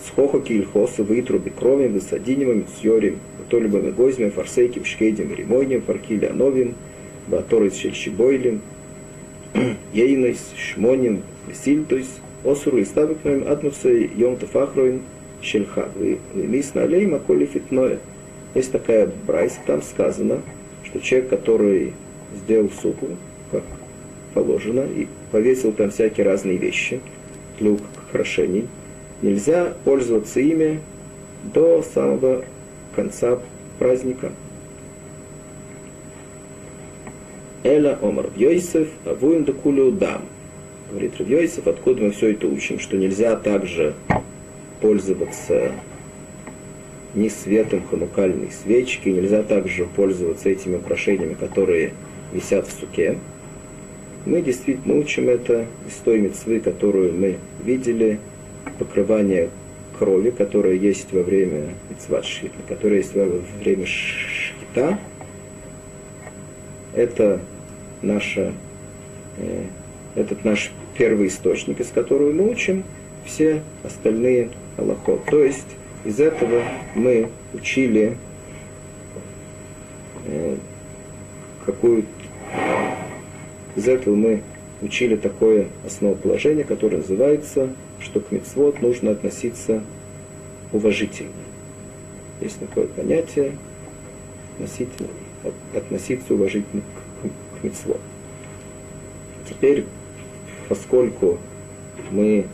[0.06, 3.18] схоха кильхоса, вытруби крови, высадиневым, сьорим,
[3.50, 6.76] то-либо мегозьмем, фарсейким, шкейдем, ремойнем, фаркили ановим,
[7.28, 8.62] баторы с щельщибойлем,
[9.94, 12.08] Ейнойс, Шмоним, Сильтойс,
[12.44, 15.02] Осуру и Ставикноем, Аднуцей, Йом Тафахроин,
[15.42, 15.90] Шельха.
[15.96, 18.00] Вы мис на алей маколи фитное.
[18.56, 20.42] Есть такая брайс, там сказано,
[20.84, 21.94] что человек, который
[22.36, 23.08] сделал суку,
[23.52, 23.64] как
[24.34, 27.00] положено, и повесил там всякие разные вещи
[27.60, 28.68] для украшений,
[29.22, 30.80] нельзя пользоваться ими
[31.54, 32.44] до самого
[32.96, 33.40] конца
[33.78, 34.32] праздника.
[37.64, 40.22] Эля Омар Йосиф, Авуин Дакулю Дам.
[40.90, 43.96] Говорит Йосиф, откуда мы все это учим, что нельзя также
[44.80, 45.74] пользоваться
[47.16, 51.94] ни светом ханукальной свечки, нельзя также пользоваться этими украшениями, которые
[52.32, 53.18] висят в суке.
[54.26, 58.20] Мы действительно учим это из той мецвы, которую мы видели,
[58.78, 59.50] покрывание
[59.98, 62.26] крови, которое есть во время мецват
[62.70, 63.26] которое есть во
[63.62, 64.98] время шхита,
[66.94, 67.40] это
[68.02, 68.54] наша,
[69.38, 69.66] э,
[70.16, 72.84] этот наш первый источник, из которого мы учим
[73.26, 75.26] все остальные аллахот.
[75.26, 75.68] То есть
[76.06, 76.64] из этого
[76.96, 78.18] мы учили
[80.26, 80.56] э,
[81.66, 82.06] какую
[83.76, 84.42] из этого мы
[84.82, 87.70] учили такое основоположение, которое называется,
[88.00, 89.84] что к мецвод нужно относиться
[90.72, 91.32] уважительно.
[92.42, 93.54] Есть такое понятие
[94.56, 95.10] относительно,
[95.74, 98.00] относиться уважительно к, к, к мецвод.
[99.48, 99.86] Теперь,
[100.68, 101.38] поскольку
[102.12, 102.46] мы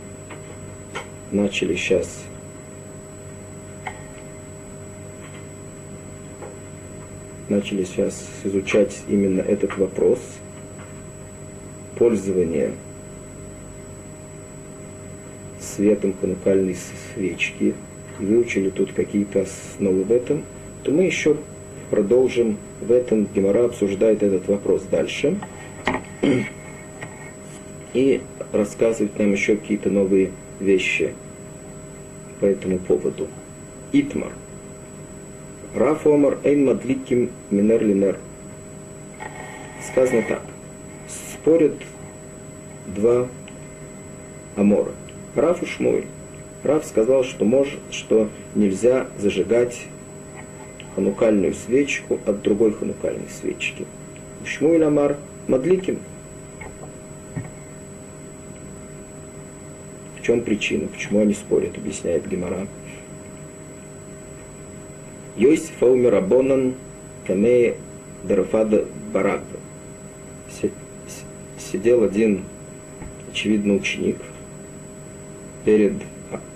[1.30, 2.24] начали сейчас
[7.48, 10.18] начали сейчас изучать именно этот вопрос
[11.96, 12.72] пользования
[15.60, 16.76] светом ханукальной
[17.14, 17.74] свечки
[18.18, 20.42] выучили тут какие-то основы в этом,
[20.82, 21.36] то мы еще
[21.90, 23.26] продолжим в этом.
[23.34, 25.38] Гемора обсуждает этот вопрос дальше
[27.92, 28.20] и
[28.52, 30.30] рассказывает нам еще какие-то новые
[30.60, 31.14] вещи
[32.40, 33.28] по этому поводу.
[33.92, 34.32] Итмар.
[35.74, 38.18] Раф Омар Эйн Мадликим Минер Линер.
[39.90, 40.42] Сказано так.
[41.32, 41.74] Спорят
[42.86, 43.28] два
[44.56, 44.92] Амора.
[45.34, 46.06] Раф и Шмуэль.
[46.62, 49.86] Раф сказал, что, может, что нельзя зажигать
[50.96, 53.86] ханукальную свечку от другой ханукальной свечки.
[54.44, 55.16] Шмуэль Амар
[55.46, 56.00] Мадликим–
[60.26, 62.66] чем причина, почему они спорят, объясняет Гемора.
[65.36, 66.74] Йосиф Аумер Абонан
[67.24, 67.76] Камея
[68.24, 69.60] Дарафада Барагба.
[71.58, 72.42] Сидел один,
[73.30, 74.16] очевидно, ученик
[75.64, 75.92] перед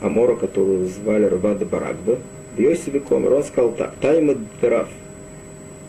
[0.01, 2.19] Амора, которого звали Равада Барагба.
[2.57, 4.89] В Йосифе Комер он сказал так, Тайма Дараф.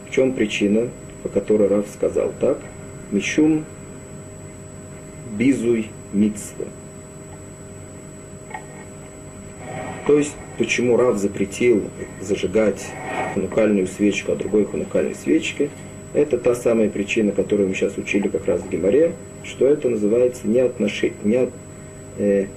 [0.08, 0.90] В чем причина,
[1.24, 2.60] по которой Раф сказал так?
[3.12, 3.66] Мишум
[5.32, 6.66] бизуй митсва.
[10.08, 11.84] То есть, почему Рав запретил
[12.20, 12.86] зажигать
[13.34, 15.70] ханукальную свечку, а другой ханукальной свечки,
[16.14, 20.48] это та самая причина, которую мы сейчас учили как раз в Геморе, что это называется
[20.48, 21.50] неотношение, не,
[22.18, 22.48] э,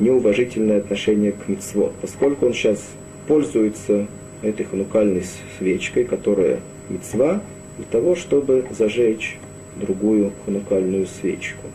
[0.00, 2.84] неуважительное отношение к мицвод, поскольку он сейчас
[3.28, 4.06] пользуется
[4.42, 5.24] этой ханукальной
[5.58, 7.40] свечкой, которая мицва,
[7.76, 9.38] для того, чтобы зажечь
[9.76, 11.66] другую ханукальную свечку.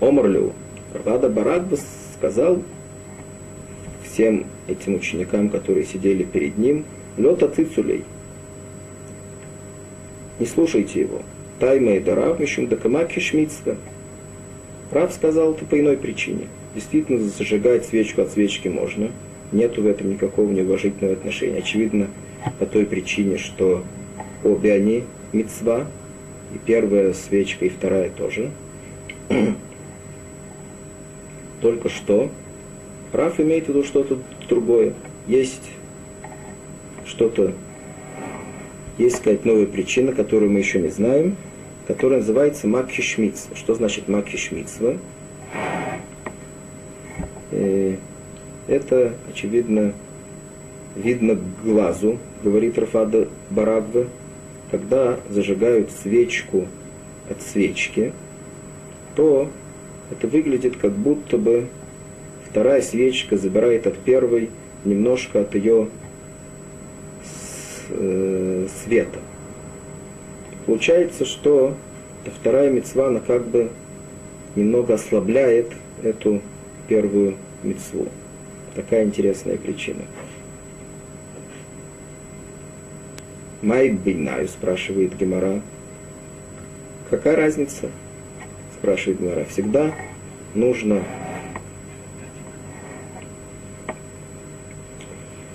[0.00, 0.52] Омрлю,
[1.04, 1.78] Рада Барагба
[2.14, 2.62] сказал
[4.04, 6.84] всем этим ученикам, которые сидели перед ним,
[7.16, 8.04] Лета Цицулей,
[10.38, 11.22] не слушайте его.
[11.58, 13.76] Тайма и Дарав Мишум Дакамаки Шмицка.
[14.90, 16.46] Рав сказал это по иной причине.
[16.74, 19.10] Действительно, зажигать свечку от свечки можно.
[19.52, 21.58] Нету в этом никакого неуважительного отношения.
[21.58, 22.08] Очевидно,
[22.58, 23.84] по той причине, что
[24.44, 25.86] обе они мецва,
[26.54, 28.50] и первая свечка, и вторая тоже.
[31.60, 32.30] Только что
[33.12, 34.18] Раф имеет в виду что-то
[34.48, 34.94] другое.
[35.26, 35.70] Есть
[37.04, 37.52] что-то,
[38.98, 41.36] есть, сказать, новая причина, которую мы еще не знаем,
[41.88, 43.56] которая называется Макхи Шмитсва.
[43.56, 44.98] Что значит Макхи Шмитсва?
[47.50, 47.96] Э,
[48.68, 49.94] это, очевидно,
[50.94, 54.06] видно глазу, говорит Рафада Барагва,
[54.70, 56.68] когда зажигают свечку
[57.30, 58.12] от свечки,
[59.16, 59.48] то
[60.10, 61.68] это выглядит как будто бы
[62.50, 64.50] вторая свечка забирает от первой
[64.84, 65.88] немножко от ее
[67.88, 69.20] э, света.
[70.68, 71.74] Получается, что
[72.26, 73.70] вторая мецва, она как бы
[74.54, 76.42] немного ослабляет эту
[76.88, 78.06] первую мецву.
[78.74, 80.02] Такая интересная причина.
[83.62, 85.62] Май бейнаю, спрашивает Гемора.
[87.08, 87.88] Какая разница?
[88.74, 89.94] спрашивает Гмара, всегда
[90.54, 91.02] нужно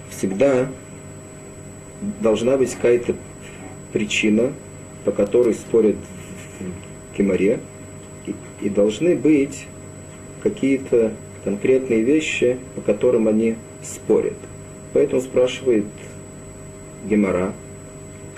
[0.10, 0.70] всегда
[2.20, 3.16] должна быть какая-то
[3.94, 4.54] причина,
[5.06, 5.96] по которой спорят
[6.60, 7.60] в Геморе,
[8.26, 9.68] и, и должны быть
[10.42, 14.38] какие-то конкретные вещи, по которым они спорят.
[14.94, 15.86] Поэтому спрашивает
[17.06, 17.54] Гемора,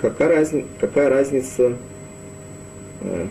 [0.00, 1.76] какая, разни, какая разница
[3.00, 3.26] э,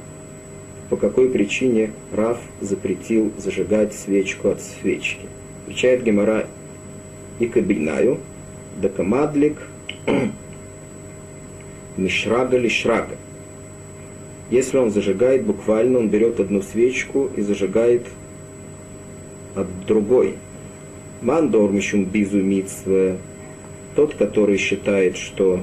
[0.90, 5.28] по какой причине Раф запретил зажигать свечку от свечки.
[5.64, 6.48] Отвечает Гемора
[7.40, 8.20] и кабинаю,
[8.78, 9.58] да камадлик
[11.98, 13.16] мишрага ли шрага.
[14.50, 18.06] Если он зажигает, буквально он берет одну свечку и зажигает
[19.56, 20.36] от другой.
[21.22, 23.18] Мандормищум безумитство.
[23.96, 25.62] Тот, который считает, что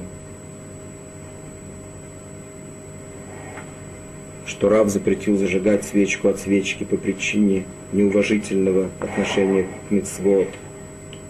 [4.45, 10.47] что Рав запретил зажигать свечку от свечки по причине неуважительного отношения к мицвод.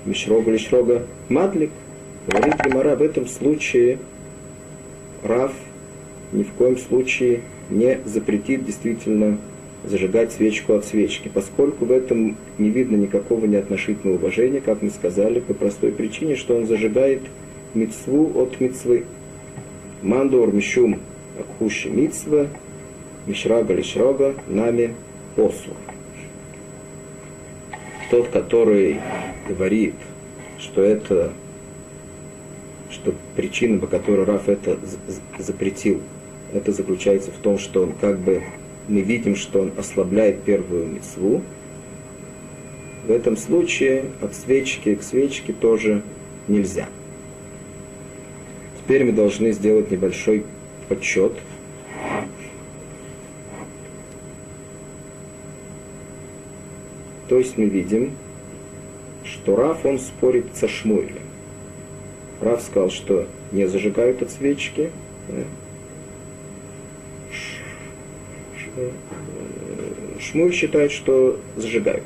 [0.05, 1.71] Мишрога или Шрога Мадлик
[2.27, 3.99] говорит Гимара в этом случае
[5.23, 5.53] Рав
[6.33, 9.37] ни в коем случае не запретит действительно
[9.83, 15.39] зажигать свечку от свечки, поскольку в этом не видно никакого неотношительного уважения, как мы сказали,
[15.39, 17.21] по простой причине, что он зажигает
[17.73, 19.05] мицву от мицвы.
[20.01, 20.99] Мандор мишум
[21.39, 22.47] акхуши мицва,
[23.27, 24.95] мишрага лишрага нами
[25.35, 25.75] посур.
[28.09, 28.99] Тот, который
[29.47, 29.95] говорит,
[30.59, 31.33] что это
[32.89, 34.77] что причина, по которой Раф это
[35.39, 36.01] запретил,
[36.53, 38.43] это заключается в том, что он как бы
[38.87, 41.41] мы видим, что он ослабляет первую мецву.
[43.05, 46.03] В этом случае от свечки к свечке тоже
[46.47, 46.87] нельзя.
[48.79, 50.45] Теперь мы должны сделать небольшой
[50.89, 51.33] подсчет.
[57.29, 58.11] То есть мы видим,
[59.23, 61.23] что Раф, он спорит со Шмуэлем.
[62.41, 64.91] Раф сказал, что не зажигают от свечки,
[70.19, 72.03] Шмуль считает, что зажигают.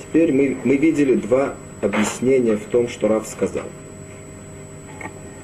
[0.00, 3.64] Теперь мы, мы видели два объяснения в том, что Раф сказал.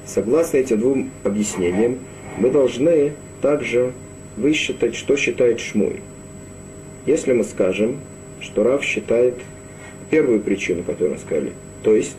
[0.05, 1.99] Согласно этим двум объяснениям,
[2.37, 3.93] мы должны также
[4.37, 5.99] высчитать, что считает Шмуль.
[7.05, 7.97] Если мы скажем,
[8.39, 9.35] что Раф считает
[10.09, 11.53] первую причину, которую мы сказали,
[11.83, 12.17] то есть,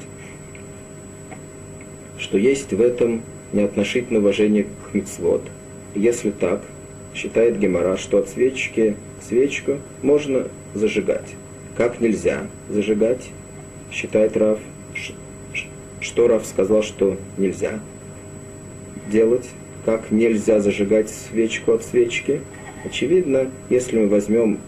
[2.19, 5.43] что есть в этом неотношительное уважение к мицвод.
[5.95, 6.62] Если так,
[7.15, 8.97] считает Гемора, что от свечки
[9.27, 11.35] свечку можно зажигать.
[11.77, 13.31] Как нельзя зажигать,
[13.91, 14.59] считает Рав,
[16.01, 17.81] что Рав сказал, что нельзя
[19.11, 19.49] делать,
[19.85, 22.41] как нельзя зажигать свечку от свечки.
[22.85, 24.59] Очевидно, если мы возьмем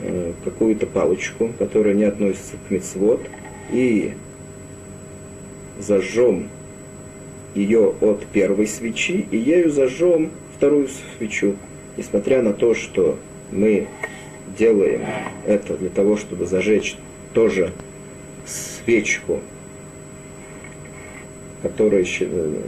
[0.00, 3.20] э, какую-то палочку, которая не относится к мецвод,
[3.72, 4.12] и
[5.78, 6.48] зажжем
[7.54, 10.88] ее от первой свечи, и ею зажжем вторую
[11.18, 11.56] свечу,
[11.96, 13.18] несмотря на то, что
[13.50, 13.88] мы
[14.58, 15.02] делаем
[15.46, 16.96] это для того, чтобы зажечь
[17.34, 17.72] тоже
[18.46, 19.40] свечку,
[21.62, 22.60] которая, э,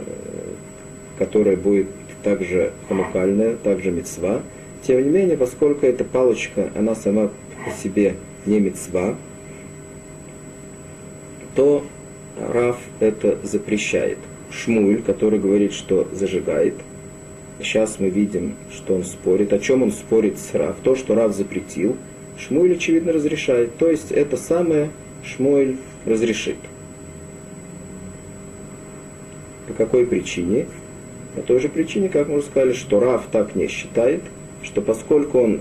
[1.17, 1.87] которая будет
[2.23, 4.41] также ханукальная, также мецва.
[4.83, 7.31] Тем не менее, поскольку эта палочка, она сама
[7.65, 8.15] по себе
[8.45, 9.15] не мецва,
[11.55, 11.83] то
[12.37, 14.17] Раф это запрещает.
[14.51, 16.75] Шмуль, который говорит, что зажигает–
[17.59, 19.51] Сейчас мы видим, что он спорит.
[19.51, 20.77] О чем он спорит с Рав?
[20.81, 21.97] То, что Рав запретил,
[22.37, 23.75] Шмуэль, очевидно, разрешает.
[23.77, 24.91] То есть это самое
[25.23, 26.55] Шмуэль разрешит.
[29.67, 30.67] По какой причине?
[31.35, 34.21] По той же причине, как мы уже сказали, что Рав так не считает,
[34.63, 35.59] что поскольку он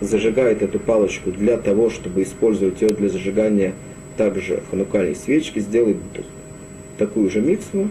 [0.00, 3.72] зажигает эту палочку для того, чтобы использовать ее для зажигания
[4.16, 5.96] также ханукальной свечки, сделает
[6.98, 7.88] такую же митцву,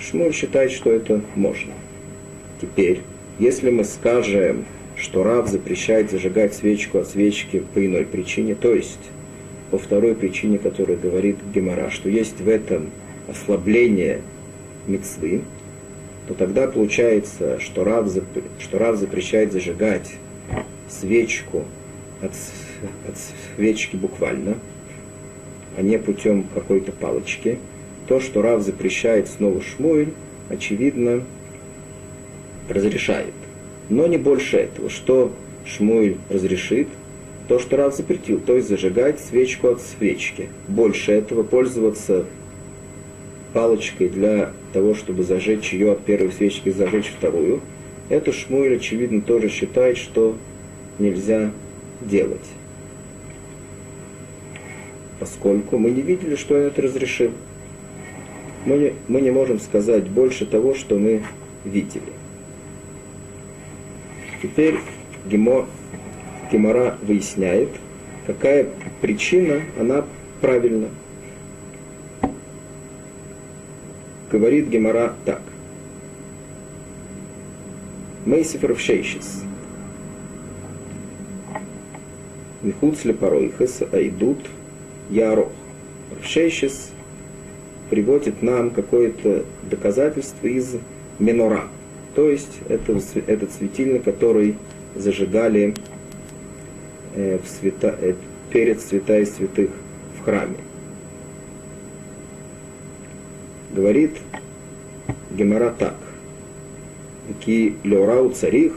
[0.00, 1.72] Шмуль считает, что это можно.
[2.60, 3.00] Теперь,
[3.38, 8.98] если мы скажем, что Рав запрещает зажигать свечку от свечки по иной причине, то есть
[9.70, 12.90] по второй причине, которая говорит Гемора, что есть в этом
[13.28, 14.20] ослабление
[14.86, 15.42] мецвы,
[16.28, 18.24] то тогда получается, что Рав, зап...
[18.58, 20.10] что Рав запрещает зажигать
[20.88, 21.64] свечку
[22.20, 22.32] от,
[23.08, 23.16] от
[23.56, 24.58] свечки буквально,
[25.76, 27.58] а не путем какой-то палочки.
[28.06, 30.12] То, что Рав запрещает снова Шмуэль,
[30.48, 31.22] очевидно,
[32.70, 33.34] разрешает.
[33.88, 34.88] Но не больше этого.
[34.88, 35.32] Что
[35.64, 36.88] Шмуэль разрешит?
[37.48, 40.48] То, что Рав запретил, то есть зажигать свечку от свечки.
[40.68, 42.24] Больше этого пользоваться
[43.52, 47.60] палочкой для того, чтобы зажечь ее от первой свечки и зажечь вторую.
[48.08, 50.36] Это Шмуэль, очевидно, тоже считает, что
[50.98, 51.50] нельзя
[52.00, 52.38] делать.
[55.18, 57.32] Поскольку мы не видели, что он это разрешил.
[58.64, 61.22] Мы не, мы не можем сказать больше того, что мы
[61.64, 62.19] видели.
[64.42, 64.78] Теперь
[65.26, 65.66] Гемо,
[66.50, 67.68] Гемора выясняет,
[68.26, 68.68] какая
[69.02, 70.04] причина, она
[70.40, 70.88] правильна.
[74.32, 75.42] Говорит Гемора так.
[78.24, 79.42] Мейсиф Равшейшис.
[82.62, 84.38] Михуц Лепаройхес Айдут
[85.10, 85.52] Ярох.
[86.16, 86.92] Равшейшис
[87.90, 90.76] приводит нам какое-то доказательство из
[91.18, 91.64] Менора–
[92.14, 94.56] то есть это, этот светильник, который
[94.94, 95.74] зажигали
[97.14, 98.14] э, в свята, э,
[98.50, 99.70] перед святая святых
[100.18, 100.56] в храме.
[103.72, 104.16] Говорит
[105.30, 105.96] Гемора так.
[107.44, 108.72] Ки леорау царих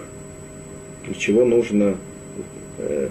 [1.05, 1.97] для чего нужно
[2.77, 3.09] э,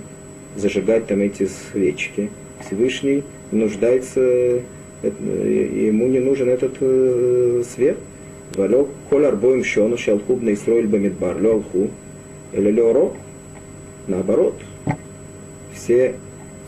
[0.57, 2.31] зажигать там эти свечки.
[2.65, 4.61] Всевышний нуждается, э,
[5.03, 7.99] ему не нужен этот э, свет.
[8.57, 11.91] Валек коль арбоем щону шалхуб на Исроиль бамидбар леалху
[12.53, 13.13] или леоро.
[14.07, 14.55] Наоборот,
[15.73, 16.17] все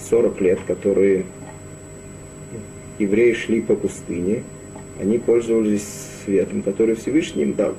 [0.08, 1.24] 40 лет, которые
[2.98, 4.44] евреи шли по пустыне,
[5.00, 5.86] они пользовались
[6.24, 7.74] светом, который Всевышний им дал.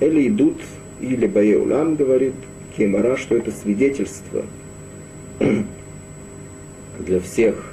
[0.00, 0.60] Или идут,
[1.00, 2.34] или Баеулам говорит,
[2.76, 4.44] Кемара, что это свидетельство
[6.98, 7.72] для всех,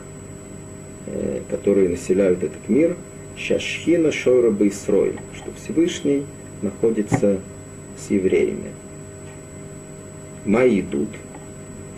[1.07, 2.97] э, которые населяют этот мир,
[3.39, 6.25] Шашхина Шойра Байсрой, что Всевышний
[6.61, 7.39] находится
[7.97, 8.71] с евреями.
[10.45, 11.09] Мои идут.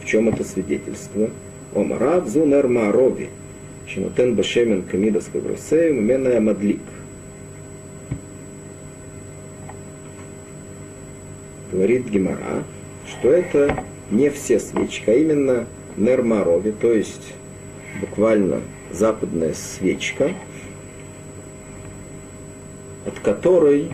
[0.02, 1.30] В чем это свидетельство?
[1.74, 3.30] Омарав зунер марови,
[3.88, 6.82] шинотен башемен камидас кабросеем, меная мадлик.
[11.72, 12.64] Говорит Гемара,
[13.08, 15.66] что это не все свечки, а именно
[15.98, 17.34] нермарови, то есть
[18.02, 18.62] буквально
[18.92, 20.32] западная свечка,
[23.06, 23.92] от которой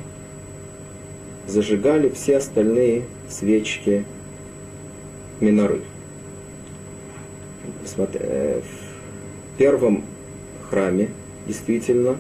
[1.47, 4.05] зажигали все остальные свечки
[5.39, 5.81] миноры.
[7.97, 10.03] Э, в первом
[10.69, 11.09] храме,
[11.47, 12.17] действительно,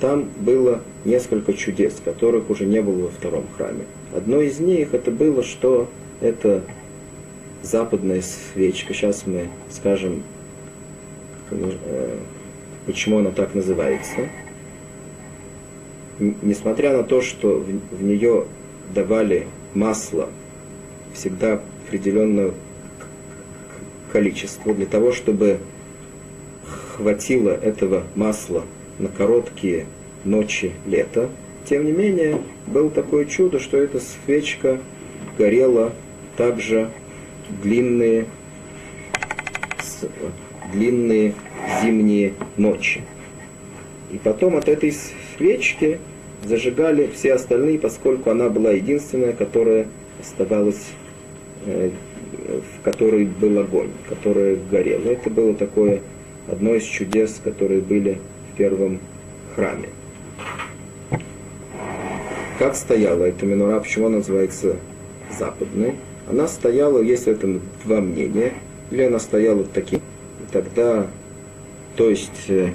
[0.00, 3.84] там было несколько чудес, которых уже не было во втором храме.
[4.14, 5.88] Одно из них это было, что
[6.20, 6.62] это
[7.62, 8.94] западная свечка.
[8.94, 10.22] Сейчас мы скажем,
[11.50, 12.18] э,
[12.86, 14.28] почему она так называется.
[16.18, 18.44] Несмотря на то, что в нее
[18.94, 20.28] давали масло
[21.14, 22.52] всегда определенное
[24.12, 25.58] количество для того, чтобы
[26.96, 28.64] хватило этого масла
[28.98, 29.86] на короткие
[30.24, 31.28] ночи лета.
[31.64, 34.80] Тем не менее, было такое чудо, что эта свечка
[35.36, 35.92] горела
[36.36, 36.90] также
[37.62, 38.26] длинные,
[40.72, 41.34] длинные
[41.82, 43.02] зимние ночи.
[44.10, 44.94] И потом от этой
[45.38, 45.98] свечки
[46.44, 49.86] зажигали все остальные, поскольку она была единственная, которая
[50.20, 50.88] оставалась,
[51.64, 51.90] э,
[52.32, 55.08] в которой был огонь, которая горела.
[55.08, 56.02] Это было такое
[56.48, 58.18] одно из чудес, которые были
[58.52, 59.00] в первом
[59.54, 59.88] храме.
[62.58, 64.76] Как стояла эта минура, почему она называется
[65.38, 65.94] западной?
[66.28, 68.52] Она стояла, есть в этом два мнения,
[68.90, 70.00] или она стояла таким,
[70.52, 71.06] тогда,
[71.96, 72.70] то есть э,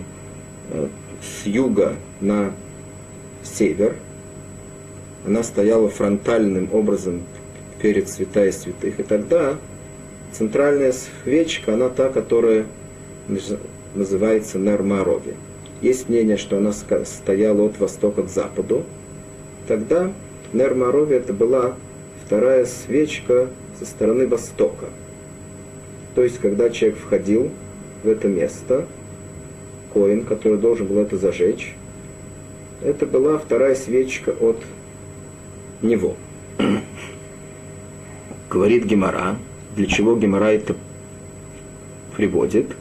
[0.72, 0.88] э,
[1.22, 2.54] с юга на
[3.44, 3.96] север,
[5.26, 7.22] она стояла фронтальным образом
[7.82, 9.58] перед святая святых, и тогда
[10.32, 12.66] центральная свечка, она та, которая
[13.96, 15.36] называется Нармарови.
[15.82, 18.86] Есть мнение, что она стояла от востока к западу.
[19.68, 20.12] Тогда
[20.54, 21.76] Нермарови это была
[22.26, 24.86] вторая свечка со стороны востока.
[26.16, 27.52] То есть, когда человек входил
[28.04, 28.86] в это место,
[29.94, 31.76] коин, который должен был это зажечь,
[32.84, 34.58] это была вторая свечка от
[35.82, 36.16] него.
[38.50, 39.38] Говорит Гемора,
[39.76, 40.76] для чего Гемора это
[42.16, 42.76] приводит.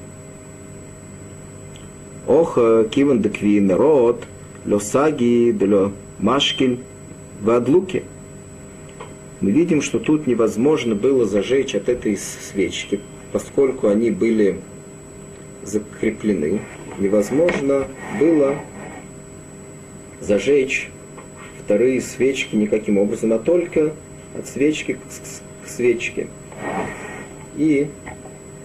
[2.27, 2.55] Ох,
[2.91, 3.25] киван
[3.67, 4.25] народ,
[4.65, 6.81] лосаги, дело машкель,
[7.41, 8.05] вадлуки
[9.43, 13.01] мы видим, что тут невозможно было зажечь от этой свечки,
[13.33, 14.61] поскольку они были
[15.65, 16.61] закреплены.
[16.99, 17.89] Невозможно
[18.21, 18.55] было
[20.23, 20.91] зажечь
[21.65, 23.93] вторые свечки никаким образом, а только
[24.37, 24.99] от свечки
[25.65, 26.29] к свечке.
[27.57, 27.89] И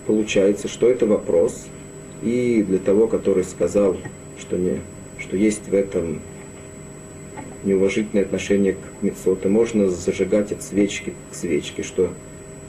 [0.05, 1.67] получается, что это вопрос,
[2.23, 3.97] и для того, который сказал,
[4.39, 4.79] что, не,
[5.19, 6.21] что есть в этом
[7.63, 12.09] неуважительное отношение к мецоту, можно зажигать от свечки к свечке, что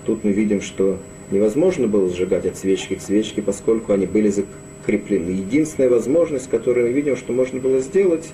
[0.04, 0.98] тут мы видим, что
[1.30, 5.30] невозможно было зажигать от свечки к свечке, поскольку они были закреплены.
[5.30, 8.32] Единственная возможность, которую мы видим, что можно было сделать,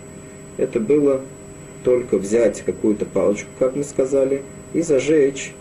[0.57, 1.21] это было
[1.83, 4.43] только взять какую-то палочку, как мы сказали,
[4.73, 5.53] и зажечь,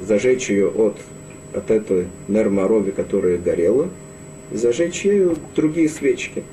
[0.00, 0.96] зажечь ее от,
[1.54, 3.88] от этой нерморови, которая горела,
[4.52, 6.44] и зажечь ею другие свечки.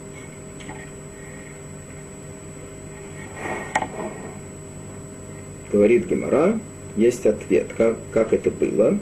[5.78, 6.60] говорит Гемора,
[6.96, 8.98] есть ответ, как, как это было.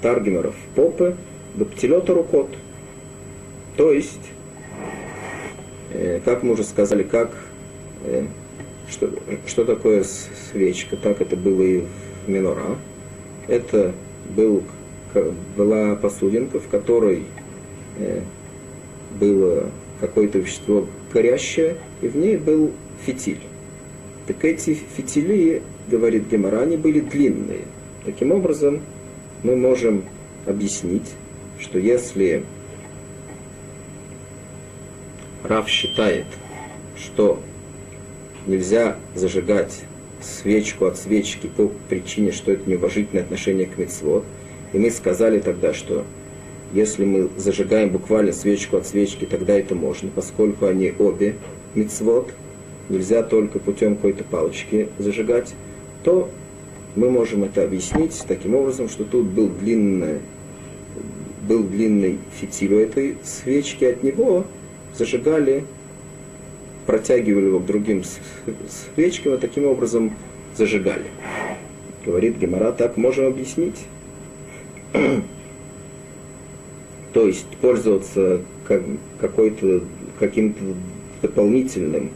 [0.00, 1.16] Таргемеров попы,
[1.54, 2.48] баптилета рукот.
[3.76, 4.20] То есть,
[6.24, 7.30] как мы уже сказали, как,
[8.04, 8.26] э,
[8.88, 9.10] что,
[9.46, 10.04] что такое
[10.50, 11.84] свечка, так это было и
[12.26, 12.76] в Минора.
[13.46, 13.92] Это
[14.36, 14.62] был,
[15.56, 17.24] была посудинка, в которой
[17.98, 18.22] э,
[19.18, 19.70] было
[20.00, 22.72] какое-то вещество горящее, и в ней был
[23.06, 23.40] фитиль.
[24.26, 27.62] Так эти фитили, говорит Гемора, они были длинные.
[28.04, 28.80] Таким образом,
[29.42, 30.04] мы можем
[30.46, 31.12] объяснить,
[31.58, 32.42] что если
[35.44, 36.24] Рав считает,
[36.96, 37.38] что
[38.46, 39.82] нельзя зажигать
[40.22, 44.24] свечку от свечки по причине, что это неуважительное отношение к мецвод,
[44.72, 46.04] и мы сказали тогда, что
[46.72, 51.36] если мы зажигаем буквально свечку от свечки, тогда это можно, поскольку они обе
[51.74, 52.32] мицвод,
[52.88, 55.54] нельзя только путем какой-то палочки зажигать,
[56.04, 56.30] то
[56.96, 60.20] мы можем это объяснить таким образом, что тут был длинный,
[61.46, 64.46] был длинный фитиль у этой свечки, от него
[64.96, 65.64] зажигали,
[66.86, 68.02] протягивали его к другим
[68.94, 70.12] свечкам, и таким образом
[70.56, 71.06] зажигали.
[72.04, 73.86] Говорит Гемора, так можем объяснить.
[77.12, 78.82] То есть пользоваться как,
[79.20, 79.82] какой-то,
[80.18, 80.60] каким-то
[81.22, 82.10] дополнительным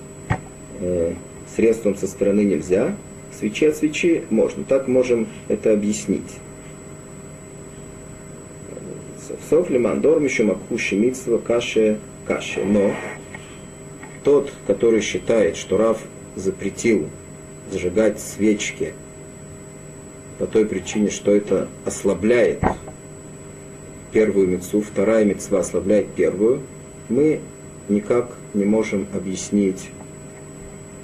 [0.81, 1.15] э,
[1.55, 2.95] средством со стороны нельзя,
[3.39, 4.65] свечи от свечи можно.
[4.65, 6.39] Так можем это объяснить.
[9.49, 11.99] Сов лимандор еще макуши митсва каше
[12.29, 12.65] каше.
[12.65, 12.95] Но
[14.23, 15.99] тот, который считает, что Рав
[16.37, 17.09] запретил
[17.73, 18.93] зажигать свечки
[20.39, 22.63] по той причине, что это ослабляет
[24.13, 26.61] первую мецу, вторая мецва ослабляет первую,
[27.09, 27.41] мы
[27.89, 29.91] никак не можем объяснить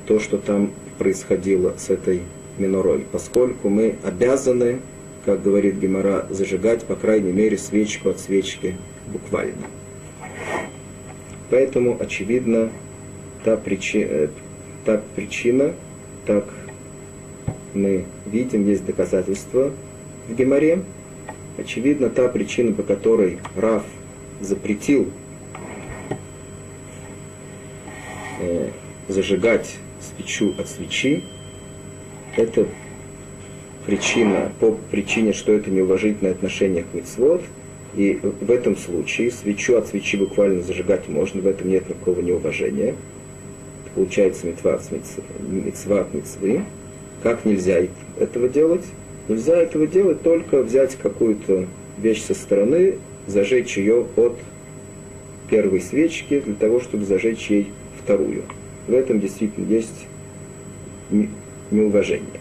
[0.07, 2.23] то, что там происходило с этой
[2.59, 4.81] минорой, поскольку мы обязаны,
[5.25, 8.77] как говорит Гемора, зажигать, по крайней мере, свечку от свечки
[9.13, 9.65] буквально.
[11.51, 12.71] Поэтому, очевидно,
[13.45, 14.29] та, причи, э,
[14.85, 15.73] та причина,
[16.27, 16.45] так
[17.75, 19.73] мы видим, есть доказательства
[20.29, 20.81] в Геморе,
[21.57, 23.85] Очевидно, та причина, по которой Раф
[24.41, 25.09] запретил
[28.41, 28.71] э,
[29.07, 31.23] зажигать свечу от свечи,
[32.37, 32.67] это
[33.87, 37.43] причина, по причине, что это неуважительное отношение к мицвод,
[37.97, 42.95] и в этом случае свечу от свечи буквально зажигать можно, в этом нет никакого неуважения.
[43.95, 44.83] Получается митва от
[45.49, 46.63] митцва от митцвы.
[47.23, 47.81] Как нельзя
[48.19, 48.85] этого делать?
[49.29, 51.67] Нельзя этого делать только взять какую-то
[51.99, 54.37] вещь со стороны, зажечь ее от
[55.49, 57.73] первой свечки для того, чтобы зажечь ей
[58.03, 58.43] вторую.
[58.89, 60.07] В этом действительно есть
[61.71, 62.41] неуважение.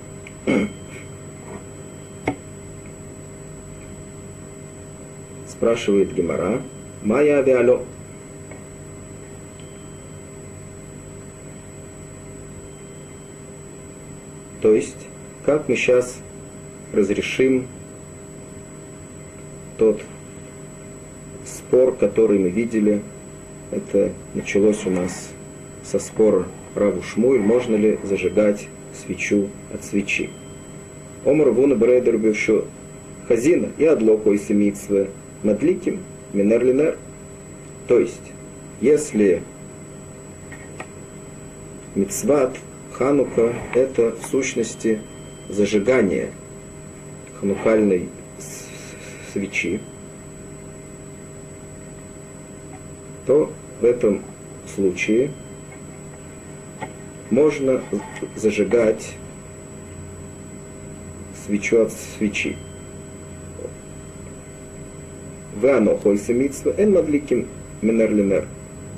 [5.54, 6.62] Спрашивает Гемора,
[7.04, 7.84] Майя авиало.
[14.62, 14.98] То есть,
[15.46, 16.18] как мы сейчас
[16.92, 17.68] разрешим
[19.78, 20.02] тот
[21.46, 23.02] спор, который мы видели.
[23.70, 25.30] Это началось у нас
[25.84, 26.46] со спора
[26.76, 30.30] Раву Шмуэль, можно ли зажигать свечу от свечи.
[31.26, 32.66] Омар Вуна Брейдер бывшо
[33.28, 35.10] хазина и адлоко и семитсве
[35.44, 36.00] мадликим
[36.34, 36.98] минер линер.
[37.88, 38.32] То есть,
[38.82, 39.44] если
[41.96, 42.58] мицват
[42.94, 45.02] Ханука это в сущности
[45.50, 46.32] зажигание–
[47.44, 48.08] ханукальной
[49.34, 49.82] свечи,
[53.26, 54.22] то в этом
[54.74, 55.32] случае
[57.30, 57.82] можно
[58.38, 59.16] зажигать
[61.46, 62.56] свечу от свечи.
[65.64, 67.48] В анохо и самитство, эн мадликим
[67.82, 68.48] менерлинер.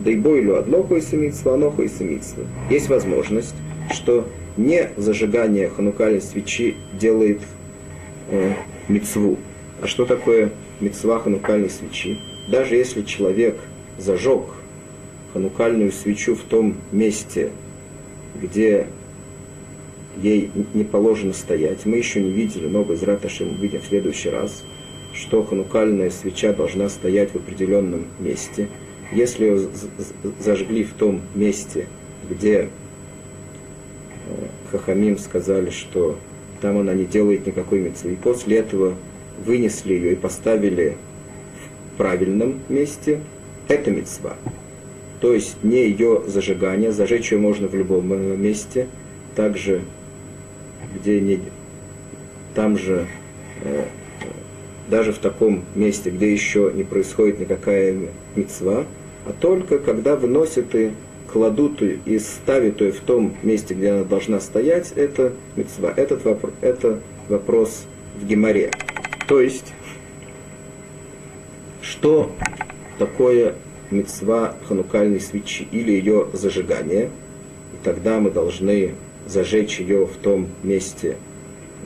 [0.03, 2.43] Да и бойлю адлохо и самитство, анохо и самитство.
[2.71, 3.53] Есть возможность,
[3.93, 7.41] что не зажигание ханукальной свечи делает
[8.31, 8.53] э,
[8.87, 9.37] мецву.
[9.79, 12.17] А что такое мецва ханукальной свечи?
[12.47, 13.59] Даже если человек
[13.99, 14.45] зажег
[15.33, 17.51] ханукальную свечу в том месте,
[18.41, 18.87] где
[20.17, 24.29] ей не положено стоять, мы еще не видели, но без Раташи мы увидим в следующий
[24.29, 24.63] раз,
[25.15, 28.67] что ханукальная свеча должна стоять в определенном месте.
[29.11, 29.69] Если ее
[30.39, 31.87] зажгли в том месте,
[32.29, 32.67] где э,
[34.71, 36.17] Хахамим сказали, что
[36.61, 38.13] там она не делает никакой мецвы.
[38.13, 38.95] И после этого
[39.45, 40.97] вынесли ее и поставили
[41.93, 43.21] в правильном месте.
[43.67, 44.35] Это мецва.
[45.21, 48.87] То есть не ее зажигание, зажечь ее можно в любом э, месте,
[49.35, 49.81] также
[50.95, 51.39] где не,
[52.53, 53.07] там же,
[53.63, 53.85] э,
[54.89, 57.95] даже в таком месте, где еще не происходит никакая
[58.35, 58.85] мецва,
[59.25, 60.91] а только когда выносят и
[61.31, 65.93] кладут и ставят ее в том месте, где она должна стоять, это мецва.
[65.95, 67.85] Этот вопрос, это вопрос
[68.19, 68.71] в геморе.
[69.27, 69.73] То есть,
[71.81, 72.31] что
[72.99, 73.55] такое
[73.91, 77.09] мецва ханукальной свечи или ее зажигание?
[77.73, 78.93] И тогда мы должны
[79.25, 81.17] зажечь ее в том месте,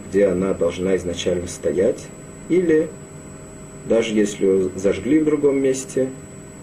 [0.10, 2.08] где она должна изначально стоять,
[2.50, 2.90] или
[3.88, 6.10] даже если ее зажгли в другом месте,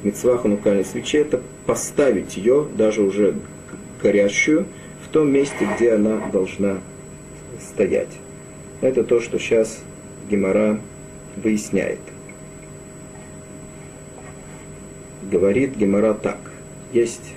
[0.02, 3.34] мецва ханукальной свечи это поставить ее, даже уже
[4.02, 4.66] горящую,
[5.04, 6.78] в том месте, где она должна
[7.60, 8.10] стоять.
[8.80, 9.82] Это то, что сейчас
[10.30, 10.80] Гемора
[11.36, 12.00] выясняет.
[15.30, 16.38] Говорит Гемора так.
[16.92, 17.32] Есть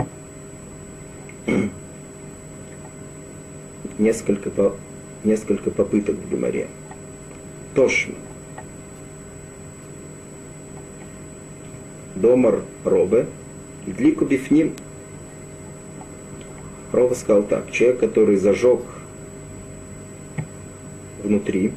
[3.98, 4.74] несколько,
[5.24, 6.68] несколько попыток в Геморе.
[7.74, 8.16] Тошма.
[12.20, 13.28] Домар Робе.
[13.88, 14.74] Длику бифним.
[16.92, 17.72] Роба сказал так.
[17.72, 18.82] Человек, который зажег
[21.24, 21.72] внутри,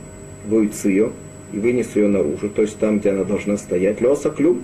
[0.46, 1.10] выйц ее
[1.52, 4.62] и вынес ее наружу, то есть там, где она должна стоять, леса клюм,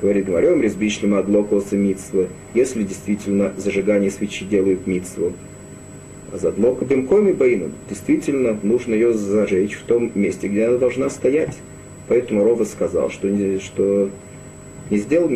[0.00, 5.32] говорит говорим, резбишлема адлокоса митсва, если действительно зажигание свечи делают митсву.
[6.32, 11.58] А задлока бимкоми баину, действительно нужно ее зажечь в том месте, где она должна стоять.
[12.08, 13.28] Поэтому Рова сказал, что,
[13.60, 14.10] что
[14.92, 15.30] не сделал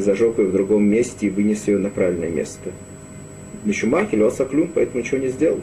[0.00, 2.72] зажег ее в другом месте и вынес ее на правильное место.
[3.64, 5.60] Мишумахи, леса клюм, поэтому ничего не сделал.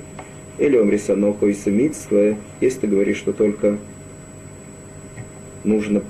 [0.59, 3.79] Или омрисаноко и самитство, если ты говоришь, что только
[5.65, 6.03] нужно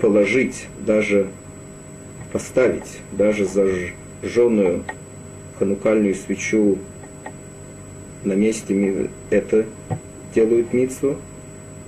[0.00, 1.26] положить, даже
[2.32, 4.84] поставить, даже зажженную
[5.58, 6.78] ханукальную свечу
[8.22, 9.66] на месте это
[10.36, 11.16] делают митсву,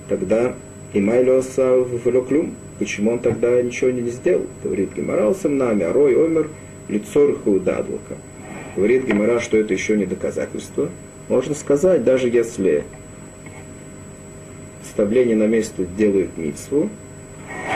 [0.08, 0.56] тогда
[0.92, 2.56] и Майлоса в Локлюм.
[2.78, 4.46] Почему он тогда ничего не сделал?
[4.62, 6.48] Говорит Геморал сам нами, а Рой Омер
[6.88, 8.16] лицо Рхаудадлака.
[8.76, 10.88] Говорит Гемора, что это еще не доказательство,
[11.28, 12.84] можно сказать, даже если
[14.82, 16.88] вставление на место делают мицву,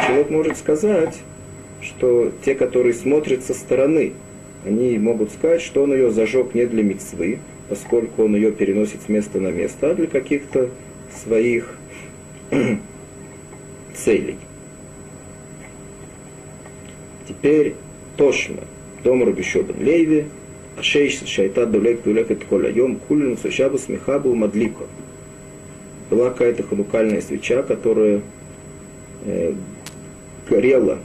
[0.06, 1.18] человек может сказать,
[1.80, 4.12] что те, которые смотрят со стороны,
[4.64, 9.08] они могут сказать, что он ее зажег не для мицвы, поскольку он ее переносит с
[9.08, 10.70] места на место, а для каких-то
[11.22, 11.76] своих
[13.94, 14.36] целей.
[17.32, 17.74] Теперь
[18.18, 18.64] Тошма,
[19.02, 20.26] дом Рабишобен Леви,
[20.76, 24.84] Ашейш Шайта Дулек Дулек и Коля Йом Кулин Сушабу Смехабу Мадлико.
[26.10, 28.20] Была какая-то ханукальная свеча, которая
[29.24, 29.54] э,
[30.48, 30.98] горела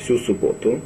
[0.00, 0.80] всю субботу.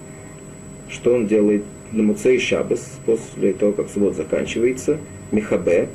[0.90, 4.98] Что он делает на Муцей Шабас, после того, как суббота заканчивается,
[5.32, 5.88] Михабе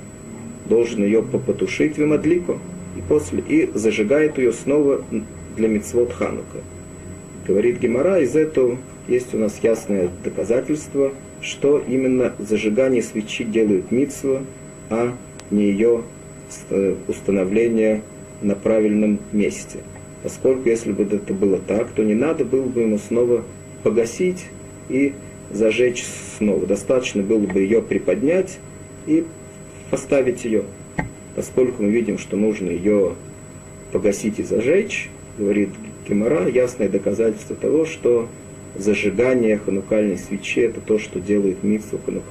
[0.67, 2.57] должен ее потушить в Мадлико
[2.97, 5.03] и, после, и зажигает ее снова
[5.55, 6.57] для Мицвод Ханука.
[7.49, 8.77] Говорит Гемора, из этого
[9.09, 14.41] есть у нас ясное доказательство– что именно зажигание свечи делают митсву,
[14.89, 15.15] а
[15.51, 16.03] не ее
[16.69, 18.01] э, установление
[18.41, 19.79] на правильном месте.
[20.23, 23.43] Поскольку если бы это было так, то не надо было бы ему снова
[23.83, 24.45] погасить
[24.89, 25.13] и
[25.49, 26.05] зажечь
[26.37, 26.65] снова.
[26.65, 28.59] Достаточно было бы ее приподнять
[29.07, 29.25] и
[29.89, 30.63] поставить ее.
[31.35, 33.13] Поскольку мы видим, что нужно ее
[33.93, 35.69] погасить и зажечь, говорит
[36.09, 38.27] Гемора, ясное доказательство того, что
[38.75, 42.21] зажигание ханукальной свечи, это то, что делает митсу ханукальной